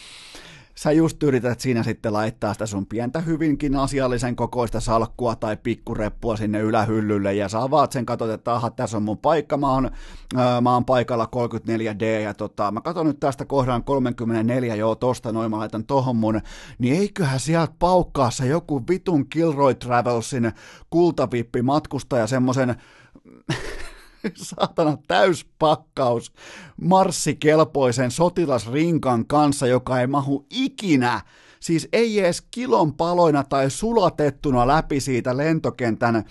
[0.74, 6.36] sä just yrität siinä sitten laittaa sitä sun pientä hyvinkin asiallisen kokoista salkkua tai pikkureppua
[6.36, 9.90] sinne ylähyllylle ja sä avaat sen, katsot, että aha, tässä on mun paikka, mä oon,
[10.36, 15.32] ää, mä oon paikalla 34D ja tota, mä katson nyt tästä kohdan 34, joo tosta
[15.32, 16.40] noin mä laitan tohon mun,
[16.78, 20.52] niin eiköhän sieltä paukkaa se joku vitun Kilroy Travelsin
[20.90, 22.74] kultavippi matkustaja semmosen
[24.34, 26.32] saatana täyspakkaus
[26.80, 31.20] marssikelpoisen sotilasrinkan kanssa, joka ei mahu ikinä
[31.62, 36.22] siis ei edes kilon paloina tai sulatettuna läpi siitä lentokentän ö,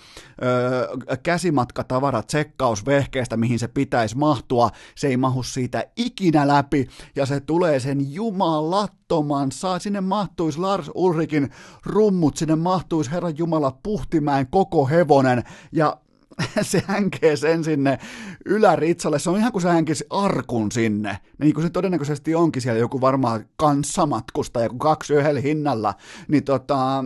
[1.22, 7.80] käsimatkatavara tsekkausvehkeestä, mihin se pitäisi mahtua, se ei mahu siitä ikinä läpi, ja se tulee
[7.80, 11.50] sen jumalattoman, saa, sinne mahtuisi Lars Ulrikin
[11.86, 15.96] rummut, sinne mahtuisi Herran Jumala Puhtimäen koko hevonen, ja
[16.62, 17.98] se hänkee sen sinne
[18.46, 19.18] yläritsalle.
[19.18, 21.18] Se on ihan kuin se hänkisi arkun sinne.
[21.38, 25.94] Niin kuin se todennäköisesti onkin siellä joku varmaan kanssamatkustaja, joku kaksi yhdellä hinnalla.
[26.28, 27.04] Niin tota,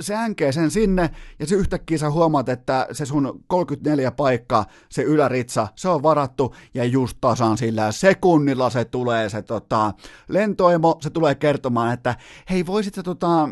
[0.00, 5.02] se hänkee sen sinne, ja se yhtäkkiä sä huomaat, että se sun 34 paikka, se
[5.02, 9.92] yläritsa, se on varattu, ja just tasan sillä sekunnilla se tulee se tota,
[10.28, 12.14] lentoimo, se tulee kertomaan, että
[12.50, 13.48] hei voisit sä tota,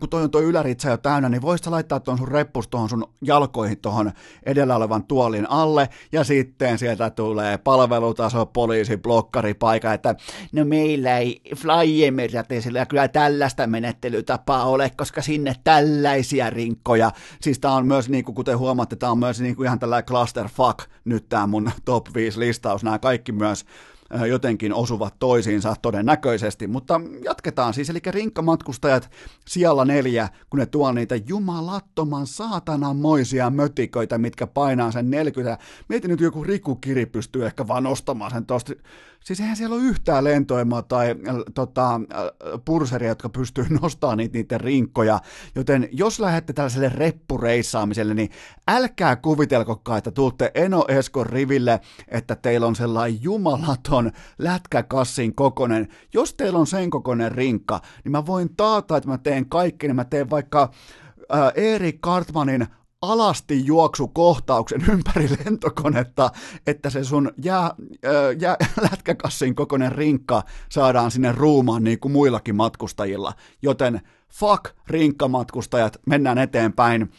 [0.00, 3.78] kun toi toi yläritsa jo täynnä, niin voisit laittaa tuon sun reppus tuohon sun jalkoihin
[3.78, 4.12] tuohon
[4.42, 10.14] edellä olevan tuolin alle, ja sitten sieltä tulee palvelutaso, poliisi, blokkari, paikka, että
[10.52, 17.10] no meillä ei Fly Emiratesilla kyllä tällaista menettelytapaa ole, koska sinne tällaisia rinkkoja,
[17.40, 20.06] siis tää on myös, niin kuin, kuten huomaatte, tää on myös niin kuin ihan tällainen
[20.06, 23.64] clusterfuck, nyt tää mun top 5 listaus, nämä kaikki myös
[24.28, 29.10] jotenkin osuvat toisiinsa todennäköisesti, mutta jatketaan siis, eli rinkkamatkustajat
[29.46, 35.58] siellä neljä, kun ne tuo niitä jumalattoman saatananmoisia mötiköitä, mitkä painaa sen 40.
[35.88, 38.72] Mietin nyt joku Riku Kiri pystyy ehkä vaan nostamaan sen tosta
[39.24, 42.00] Siis eihän siellä ole yhtään lentoimaa tai äh, tota, äh,
[42.64, 45.20] purseria, jotka pystyy nostamaan niitä, niiden rinkkoja,
[45.54, 48.30] joten jos lähdette tällaiselle reppureissaamiselle, niin
[48.68, 55.88] älkää kuvitelkokaan, että tuutte Eno Eskon riville, että teillä on sellainen jumalaton lätkäkassin kokonen.
[56.14, 59.96] Jos teillä on sen kokoinen rinkka, niin mä voin taata, että mä teen kaikki, niin
[59.96, 60.70] mä teen vaikka
[61.34, 62.66] äh, Erik Kartmanin
[63.02, 66.30] alasti juoksukohtauksen ympäri lentokonetta,
[66.66, 67.70] että se sun jää,
[68.40, 68.56] jää,
[68.90, 73.32] lätkäkassin kokoinen rinkka saadaan sinne ruumaan niin kuin muillakin matkustajilla.
[73.62, 74.00] Joten
[74.32, 77.12] fuck rinkkamatkustajat, mennään eteenpäin.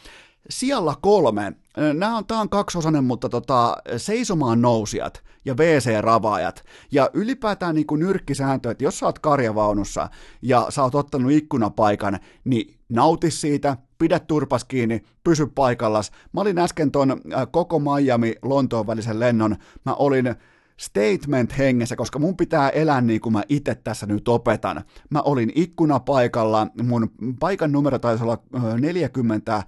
[0.50, 1.54] Siellä kolme.
[1.94, 6.64] Nämä on, tämä on kaksosainen, mutta tota, seisomaan nousijat ja WC-ravaajat.
[6.92, 10.10] Ja ylipäätään niin kuin nyrkkisääntö, että jos sä oot karjavaunussa
[10.42, 16.12] ja sä oot ottanut ikkunapaikan, niin nauti siitä, pidä turpas kiinni, pysy paikallas.
[16.34, 20.36] Mä olin äsken ton äh, koko Miami-Lontoon välisen lennon, mä olin
[20.78, 24.84] statement hengessä, koska mun pitää elää niin kuin mä itse tässä nyt opetan.
[25.10, 28.38] Mä olin ikkunapaikalla, mun paikan numero taisi olla
[28.80, 29.66] 40 äh,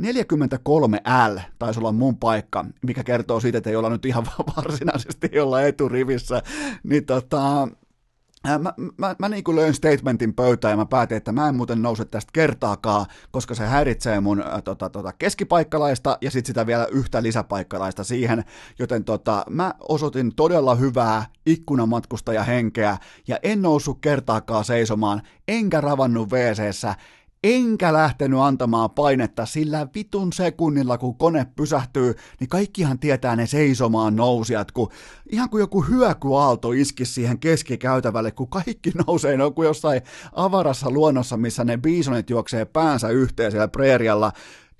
[0.00, 4.26] 43L taisi olla mun paikka, mikä kertoo siitä, että ei olla nyt ihan
[4.56, 6.42] varsinaisesti olla eturivissä,
[6.82, 7.68] niin tota,
[8.46, 11.82] Mä, mä, mä niin kuin löin statementin pöytään ja mä päätin, että mä en muuten
[11.82, 16.86] nouse tästä kertaakaan, koska se häiritsee mun äh, tota, tota, keskipaikkalaista ja sitten sitä vielä
[16.86, 18.44] yhtä lisäpaikkalaista siihen,
[18.78, 26.86] joten tota, mä osoitin todella hyvää ikkunamatkustajahenkeä ja en noussut kertaakaan seisomaan, enkä ravannut wc
[27.44, 34.16] enkä lähtenyt antamaan painetta sillä vitun sekunnilla, kun kone pysähtyy, niin kaikkihan tietää ne seisomaan
[34.16, 34.90] nousijat, kun
[35.30, 41.36] ihan kuin joku hyökyaalto iski siihen keskikäytävälle, kun kaikki nousee, no kuin jossain avarassa luonnossa,
[41.36, 44.32] missä ne biisonit juoksee päänsä yhteen siellä preerialla,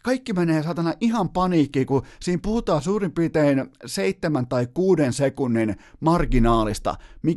[0.02, 6.94] kaikki menee satana ihan paniikkiin, kun siinä puhutaan suurin piirtein seitsemän tai kuuden sekunnin marginaalista,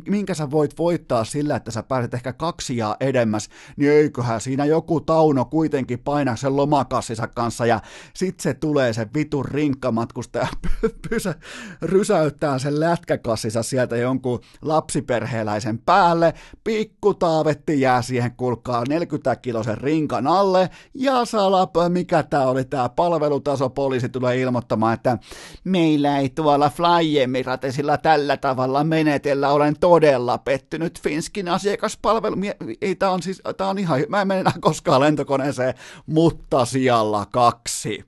[0.08, 4.64] minkä sä voit voittaa sillä, että sä pääset ehkä kaksi ja edemmäs, niin eiköhän siinä
[4.64, 7.80] joku Tauno kuitenkin painaa sen lomakassissa kanssa ja
[8.14, 10.48] sit se tulee se vitun rinkkamatkustaja
[11.10, 11.34] pysä,
[11.82, 20.26] rysäyttää sen lätkäkassissa sieltä jonkun lapsiperheeläisen päälle, pikku taavetti jää siihen kulkaa 40 kilosen rinkan
[20.26, 25.18] alle ja salap, mikä tää oli tää palvelutaso, poliisi tulee ilmoittamaan, että
[25.64, 32.36] meillä ei tuolla Flyemiratesilla tällä tavalla menetellä, olen todella pettynyt Finskin asiakaspalvelu.
[32.82, 35.74] Ei, tää on siis, tää on ihan, mä en mene enää koskaan lentokoneeseen,
[36.06, 38.04] mutta sijalla kaksi.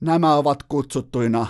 [0.00, 1.46] Nämä ovat kutsuttuina,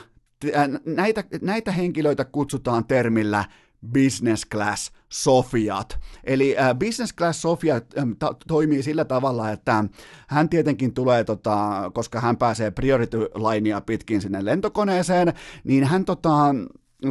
[0.87, 3.45] näitä, näitä henkilöitä kutsutaan termillä
[3.93, 5.99] business class Sofiat.
[6.25, 9.85] Eli äh, Business Class Sofia äh, ta- toimii sillä tavalla, että
[10.29, 15.33] hän tietenkin tulee, tota, koska hän pääsee priority-lainia pitkin sinne lentokoneeseen,
[15.65, 16.55] niin hän tota,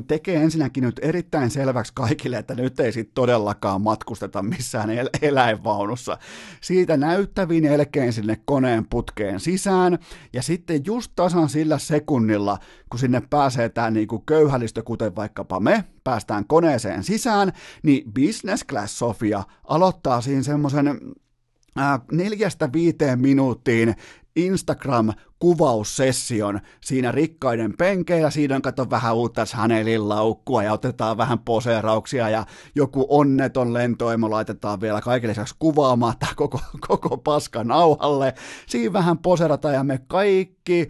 [0.02, 6.18] tekee ensinnäkin nyt erittäin selväksi kaikille, että nyt ei sitten todellakaan matkusteta missään el- eläinvaunussa.
[6.62, 10.00] Siitä näyttäviin elkein sinne koneen putkeen sisään,
[10.34, 12.58] ja sitten just tasan sillä sekunnilla,
[12.90, 17.52] kun sinne pääsee tämä niinku köyhälistö, kuten vaikkapa me, päästään koneeseen sisään,
[17.84, 21.00] niin Business Class Sofia aloittaa siinä semmoisen
[22.12, 23.96] neljästä viiteen minuuttiin
[24.36, 32.30] Instagram-kuvaussession siinä rikkaiden penkeillä, siinä on kato vähän uutta Chanelin laukkua ja otetaan vähän poseerauksia
[32.30, 32.46] ja
[32.76, 38.34] joku onneton lentoimo laitetaan vielä kaikille lisäksi kuvaamaan koko, koko paska nauhalle.
[38.68, 40.90] Siinä vähän poserataan ja me kaikki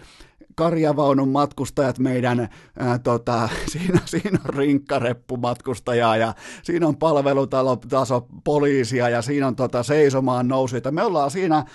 [0.56, 2.50] karjavaunun matkustajat meidän,
[2.80, 6.34] ää, tota, siinä, siinä on rinkkareppumatkustajaa ja
[6.64, 10.92] siinä on palvelutaso poliisia ja siinä on tota, seisomaan nousuita.
[10.92, 11.66] Me ollaan siinä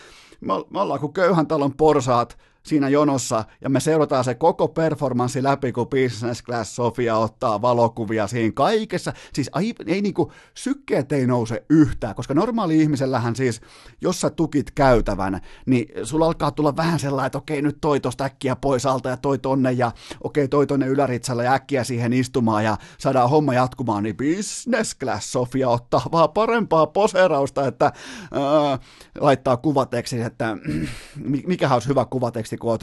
[0.41, 2.39] me, me ollaan kuin köyhän talon porsaat
[2.69, 8.27] siinä jonossa, ja me seurataan se koko performanssi läpi, kun Business Class Sofia ottaa valokuvia
[8.27, 9.13] siinä kaikessa.
[9.33, 13.61] Siis ai, ei niinku, sykkeet ei nouse yhtään, koska normaali ihmisellähän siis,
[14.01, 18.25] jos sä tukit käytävän, niin sulla alkaa tulla vähän sellainen, että okei, nyt toi tosta
[18.25, 19.93] äkkiä pois alta ja toi tonne, ja
[20.25, 25.33] okei, toi tonne yläritsällä ja äkkiä siihen istumaan, ja saadaan homma jatkumaan, niin Business Class
[25.33, 28.81] Sofia ottaa vaan parempaa poserausta, että äh,
[29.21, 30.57] laittaa kuvateksti, että
[31.47, 32.83] mikä olisi hyvä kuvateksti, kun oot,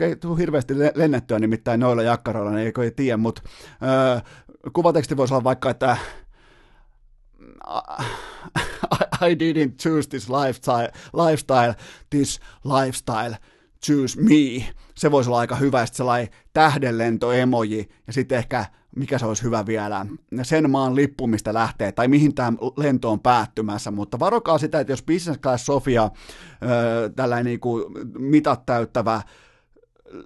[0.00, 3.42] ei tule hirveästi lennettyä nimittäin noilla jakkaroilla, niin eikö ei tiedä, mutta
[3.82, 4.20] öö,
[4.72, 5.96] kuvateksti voisi olla vaikka, että
[9.20, 11.74] I didn't choose this lifestyle, lifestyle,
[12.10, 13.36] this lifestyle
[13.86, 14.74] choose me.
[14.94, 18.64] Se voisi olla aika hyvä, sitten sellainen tähdenlento emoji, ja sitten ehkä,
[18.96, 20.06] mikä se olisi hyvä vielä,
[20.42, 24.92] sen maan lippu, mistä lähtee, tai mihin tämä lento on päättymässä, mutta varokaa sitä, että
[24.92, 26.10] jos Business Class Sofia,
[27.16, 27.84] tällainen niin kuin
[28.18, 29.22] mitat täyttävä,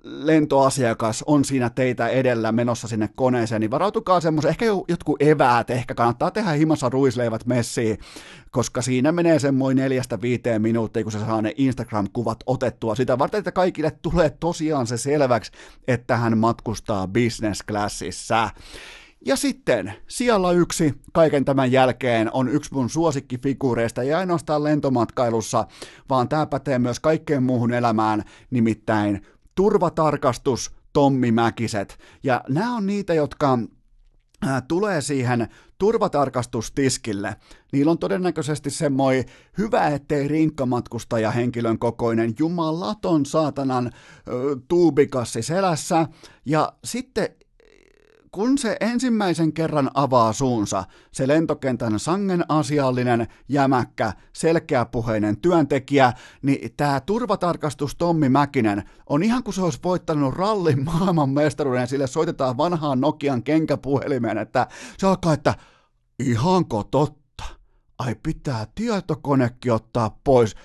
[0.02, 5.94] lentoasiakas on siinä teitä edellä menossa sinne koneeseen, niin varautukaa semmoisen, ehkä jotkut eväät, ehkä
[5.94, 7.98] kannattaa tehdä himassa ruisleivät messiin,
[8.50, 12.94] koska siinä menee semmoinen neljästä viiteen minuuttia, kun se saa ne Instagram-kuvat otettua.
[12.94, 15.52] Sitä varten, että kaikille tulee tosiaan se selväksi,
[15.88, 18.50] että hän matkustaa business classissa.
[19.26, 25.66] Ja sitten sijalla yksi kaiken tämän jälkeen on yksi mun suosikkifiguureista, ei ainoastaan lentomatkailussa,
[26.08, 31.98] vaan tämä pätee myös kaikkeen muuhun elämään, nimittäin turvatarkastus, Tommi Mäkiset.
[32.22, 33.58] Ja nämä on niitä, jotka
[34.68, 35.48] tulee siihen
[35.78, 37.36] turvatarkastustiskille,
[37.72, 39.24] niillä on todennäköisesti semmoinen
[39.58, 43.92] hyvä, ettei rinkkamatkustaja henkilön kokoinen jumalaton saatanan
[44.68, 46.06] tuubikassi selässä,
[46.44, 47.28] ja sitten
[48.32, 56.12] kun se ensimmäisen kerran avaa suunsa, se lentokentän sangen asiallinen, jämäkkä, selkeäpuheinen työntekijä,
[56.42, 62.06] niin tämä turvatarkastus Tommi Mäkinen on ihan kuin se olisi voittanut rallin maailmanmestaruuden ja sille
[62.06, 64.66] soitetaan vanhaan Nokian kenkäpuhelimeen, että
[64.98, 65.54] se alkaa, että
[66.18, 67.44] ihanko totta?
[67.98, 70.56] Ai pitää tietokonekin ottaa pois.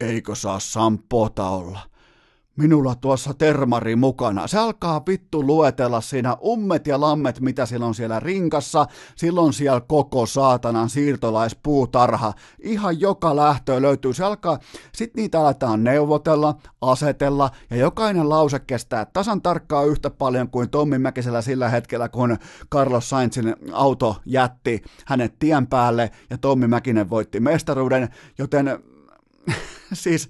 [0.00, 1.80] eikö saa sampota olla?
[2.58, 4.46] Minulla tuossa termari mukana.
[4.46, 8.86] Se alkaa vittu luetella siinä ummet ja lammet, mitä sillä on siellä rinkassa.
[9.16, 12.32] Silloin siellä koko saatanan siirtolaispuutarha.
[12.62, 14.14] Ihan joka lähtö löytyy.
[14.14, 14.58] Se alkaa,
[14.92, 20.98] sit niitä aletaan neuvotella, asetella, ja jokainen lause kestää tasan tarkkaa yhtä paljon kuin Tommi
[20.98, 22.36] Mäkisellä sillä hetkellä, kun
[22.72, 28.08] Carlos Sainzin auto jätti hänet tien päälle, ja Tommi Mäkinen voitti mestaruuden,
[28.38, 28.78] joten
[29.92, 30.28] siis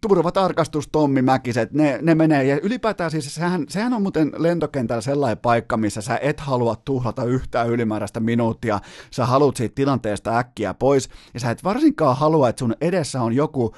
[0.00, 5.38] turvatarkastus Tommi Mäkiset, ne, ne menee, ja ylipäätään siis sehän, sehän on muuten lentokentällä sellainen
[5.38, 8.80] paikka, missä sä et halua tuhlata yhtään ylimääräistä minuuttia,
[9.10, 13.32] sä haluat siitä tilanteesta äkkiä pois, ja sä et varsinkaan halua, että sun edessä on
[13.32, 13.74] joku,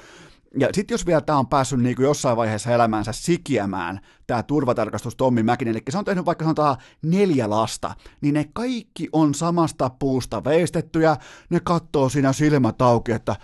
[0.59, 5.15] ja sitten jos vielä tämä on päässyt niin kuin jossain vaiheessa elämäänsä sikiämään, tämä turvatarkastus
[5.15, 9.89] Tommi Mäkinen, eli se on tehnyt vaikka sanotaan neljä lasta, niin ne kaikki on samasta
[9.99, 11.17] puusta veistettyjä,
[11.49, 13.35] ne katsoo siinä silmät auki, että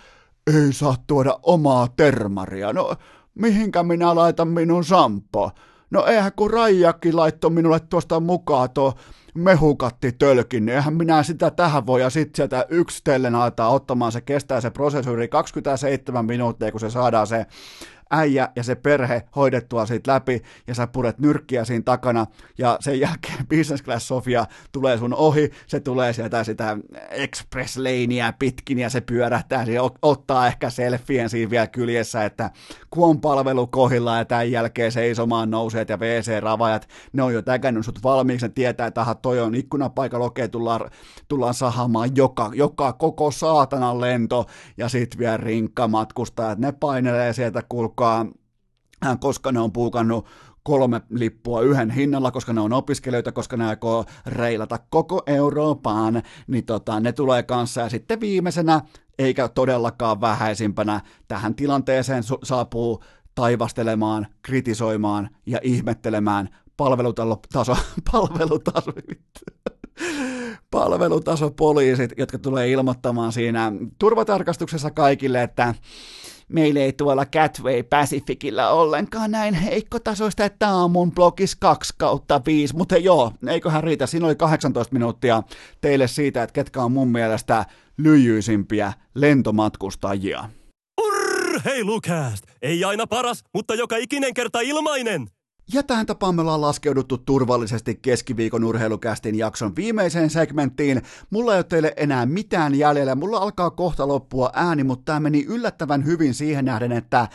[0.46, 2.72] ei saa tuoda omaa termaria.
[2.72, 2.96] No,
[3.34, 5.50] mihinkä minä laitan minun sampo?
[5.90, 8.94] No eihän kun Raijakin laittoi minulle tuosta mukaan tuo
[9.34, 14.20] mehukatti tölkin, niin eihän minä sitä tähän voi, ja sitten sieltä yksitellen aletaan ottamaan, se
[14.20, 17.46] kestää se prosessori 27 minuuttia, kun se saadaan se
[18.10, 22.26] äijä ja se perhe hoidettua siitä läpi, ja sä puret nyrkkiä siinä takana,
[22.58, 26.76] ja sen jälkeen Business Class Sofia tulee sun ohi, se tulee sieltä sitä
[27.10, 29.72] express laneä pitkin, ja se pyörähtää, se
[30.02, 32.50] ottaa ehkä selfien siinä vielä kyljessä, että
[32.90, 38.02] kun palvelu kohilla, ja tämän jälkeen seisomaan nouseet ja WC-ravajat, ne on jo tägännyt sut
[38.02, 40.90] valmiiksi, ne tietää, että aha, toi on ikkunapaikalla, okei, tullaan,
[41.28, 44.46] tullaan sahamaan joka, joka koko saatanan lento,
[44.76, 48.32] ja sit vielä rinkkamatkustajat, ne painelee sieltä kulku mukaan,
[49.20, 50.26] koska ne on puukannut
[50.62, 56.64] kolme lippua yhden hinnalla, koska ne on opiskelijoita, koska ne aikoo reilata koko Euroopan, niin
[56.64, 57.80] tota, ne tulee kanssa.
[57.80, 58.80] Ja sitten viimeisenä,
[59.18, 63.04] eikä todellakaan vähäisimpänä, tähän tilanteeseen su- saapuu
[63.34, 67.76] taivastelemaan, kritisoimaan ja ihmettelemään palvelutaso,
[68.12, 68.92] palvelutaso,
[70.70, 75.74] palvelutaso poliisit, jotka tulee ilmoittamaan siinä turvatarkastuksessa kaikille, että
[76.50, 82.40] meillä ei tuolla Catway Pacificilla ollenkaan näin heikkotasoista, että tämä on mun blogis 2 kautta
[82.46, 84.06] 5, mutta joo, eiköhän riitä.
[84.06, 85.42] Siinä oli 18 minuuttia
[85.80, 87.64] teille siitä, että ketkä on mun mielestä
[87.98, 90.44] lyijyisimpiä lentomatkustajia.
[91.00, 92.44] Urheilukääst!
[92.62, 95.28] Ei aina paras, mutta joka ikinen kerta ilmainen!
[95.72, 101.02] Ja tähän tapaan me ollaan laskeuduttu turvallisesti keskiviikon urheilukästin jakson viimeiseen segmenttiin.
[101.30, 105.44] Mulla ei ole teille enää mitään jäljellä, mulla alkaa kohta loppua ääni, mutta tämä meni
[105.48, 107.28] yllättävän hyvin siihen nähden, että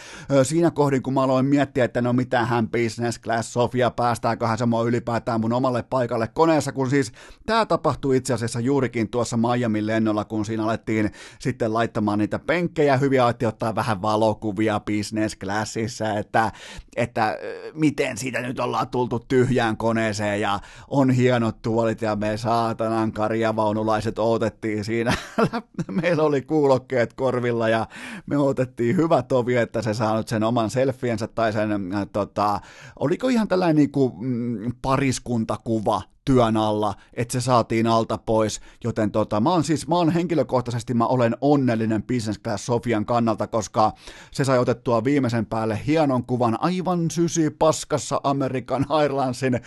[0.44, 2.14] siinä kohdin kun mä aloin miettiä, että no
[2.45, 7.12] hän business class Sofia, päästäänköhän se mua ylipäätään mun omalle paikalle koneessa, kun siis
[7.45, 12.98] tämä tapahtui itse asiassa juurikin tuossa Miamin lennolla, kun siinä alettiin sitten laittamaan niitä penkkejä,
[12.98, 16.52] hyviä ottaa vähän valokuvia business classissa, että,
[16.95, 17.38] että
[17.74, 24.19] miten siitä nyt ollaan tultu tyhjään koneeseen ja on hienot tuolit ja me saatanan karjavaunulaiset
[24.19, 25.14] otettiin siinä.
[26.02, 27.88] Meillä oli kuulokkeet korvilla ja
[28.26, 32.60] me otettiin hyvä tovi, että se saa nyt sen oman selfiensä tai sen, äh, tota,
[32.99, 39.11] oliko ihan tällainen niin kuin, mm, pariskuntakuva työn alla, että se saatiin alta pois, joten
[39.11, 43.91] tota, mä oon siis, mä oon henkilökohtaisesti, mä olen onnellinen Business Class Sofian kannalta, koska
[44.31, 49.60] se sai otettua viimeisen päälle hienon kuvan aivan sysi paskassa Amerikan Airlinesin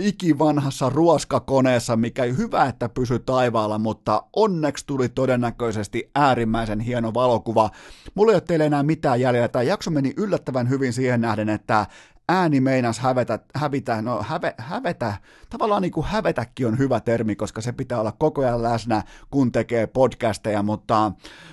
[0.00, 7.70] ikivanhassa ruoskakoneessa, mikä ei hyvä, että pysy taivaalla, mutta onneksi tuli todennäköisesti äärimmäisen hieno valokuva.
[8.14, 9.48] Mulla ei ole teille enää mitään jäljellä.
[9.48, 11.86] Tämä jakso meni yllättävän hyvin siihen nähden, että
[12.28, 15.14] ääni meinas hävetä, hävitä, no häve, hävetä,
[15.50, 19.52] tavallaan niin kuin hävetäkin on hyvä termi, koska se pitää olla koko ajan läsnä, kun
[19.52, 21.12] tekee podcasteja, mutta,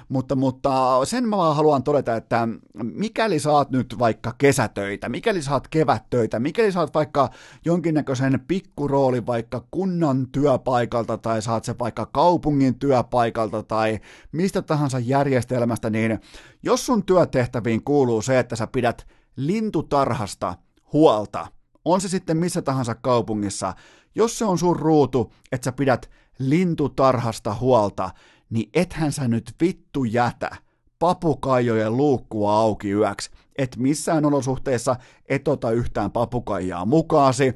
[0.10, 2.48] mutta, mutta sen mä vaan haluan todeta, että
[2.84, 7.30] mikäli saat nyt vaikka kesätöitä, mikäli saat kevättöitä, mikäli saat vaikka
[7.66, 14.00] jonkinnäköisen pikkuroolin vaikka kunnan työpaikalta tai saat se vaikka kaupungin työpaikalta tai
[14.32, 16.20] mistä tahansa järjestelmästä, niin
[16.64, 20.56] jos sun työtehtäviin kuuluu se, että sä pidät lintutarhasta
[20.94, 21.48] huolta,
[21.86, 23.74] on se sitten missä tahansa kaupungissa,
[24.16, 28.10] jos se on sun ruutu, että sä pidät lintutarhasta huolta,
[28.50, 30.52] niin ethän sä nyt vittu jätä
[31.00, 34.96] papukaijojen luukkua auki yöksi, et missään olosuhteessa
[35.30, 37.56] et ota yhtään papukaijaa mukaasi.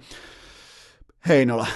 [1.28, 1.68] Heinola,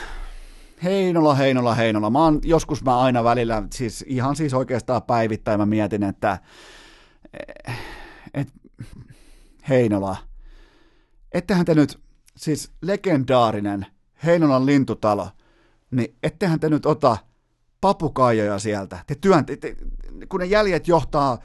[0.83, 2.09] Heinola, Heinola, Heinola.
[2.09, 6.39] Mä oon, joskus mä aina välillä, siis ihan siis oikeastaan päivittäin mä mietin, että
[8.33, 8.47] et,
[9.69, 10.17] Heinola.
[11.31, 11.99] Ettehän te nyt,
[12.37, 13.85] siis legendaarinen
[14.25, 15.29] Heinolan lintutalo,
[15.91, 17.17] niin ettehän te nyt ota
[17.81, 18.99] papukaijoja sieltä.
[19.07, 19.75] Te työn, te, te,
[20.29, 21.39] kun ne jäljet johtaa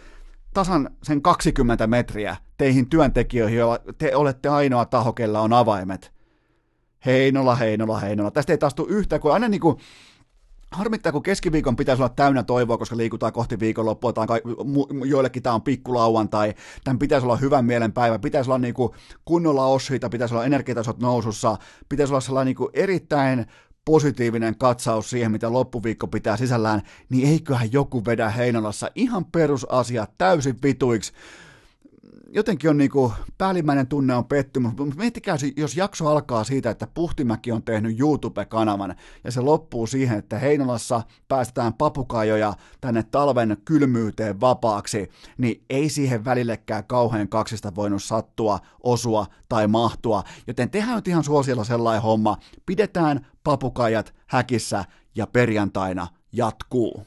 [0.54, 6.12] tasan sen 20 metriä teihin työntekijöihin, joilla te olette ainoa taho, kella on avaimet.
[7.06, 8.30] Heinola, Heinola, Heinola.
[8.30, 9.76] Tästä ei taas tule yhtä, kun aina niin kuin,
[10.70, 14.26] Harmittaa, kun keskiviikon pitäisi olla täynnä toivoa, koska liikutaan kohti viikonloppua, tai
[15.04, 18.94] joillekin tämä on pikkulauantai, tämän pitäisi olla hyvän mielen päivä, pitäisi olla niinku
[19.24, 21.56] kunnolla oshiita, pitäisi olla energiatasot nousussa,
[21.88, 23.46] pitäisi olla sellainen niinku erittäin
[23.84, 30.56] positiivinen katsaus siihen, mitä loppuviikko pitää sisällään, niin eiköhän joku vedä Heinolassa ihan perusasiat täysin
[30.62, 31.12] vituiksi
[32.30, 37.52] jotenkin on niinku, päällimmäinen tunne on pettymys, mutta miettikää, jos jakso alkaa siitä, että Puhtimäki
[37.52, 45.10] on tehnyt YouTube-kanavan ja se loppuu siihen, että Heinolassa päästetään papukaajoja tänne talven kylmyyteen vapaaksi,
[45.38, 51.24] niin ei siihen välillekään kauhean kaksista voinut sattua, osua tai mahtua, joten tehdään nyt ihan
[51.24, 52.36] suosiolla sellainen homma,
[52.66, 54.84] pidetään papukaijat häkissä
[55.14, 57.06] ja perjantaina jatkuu.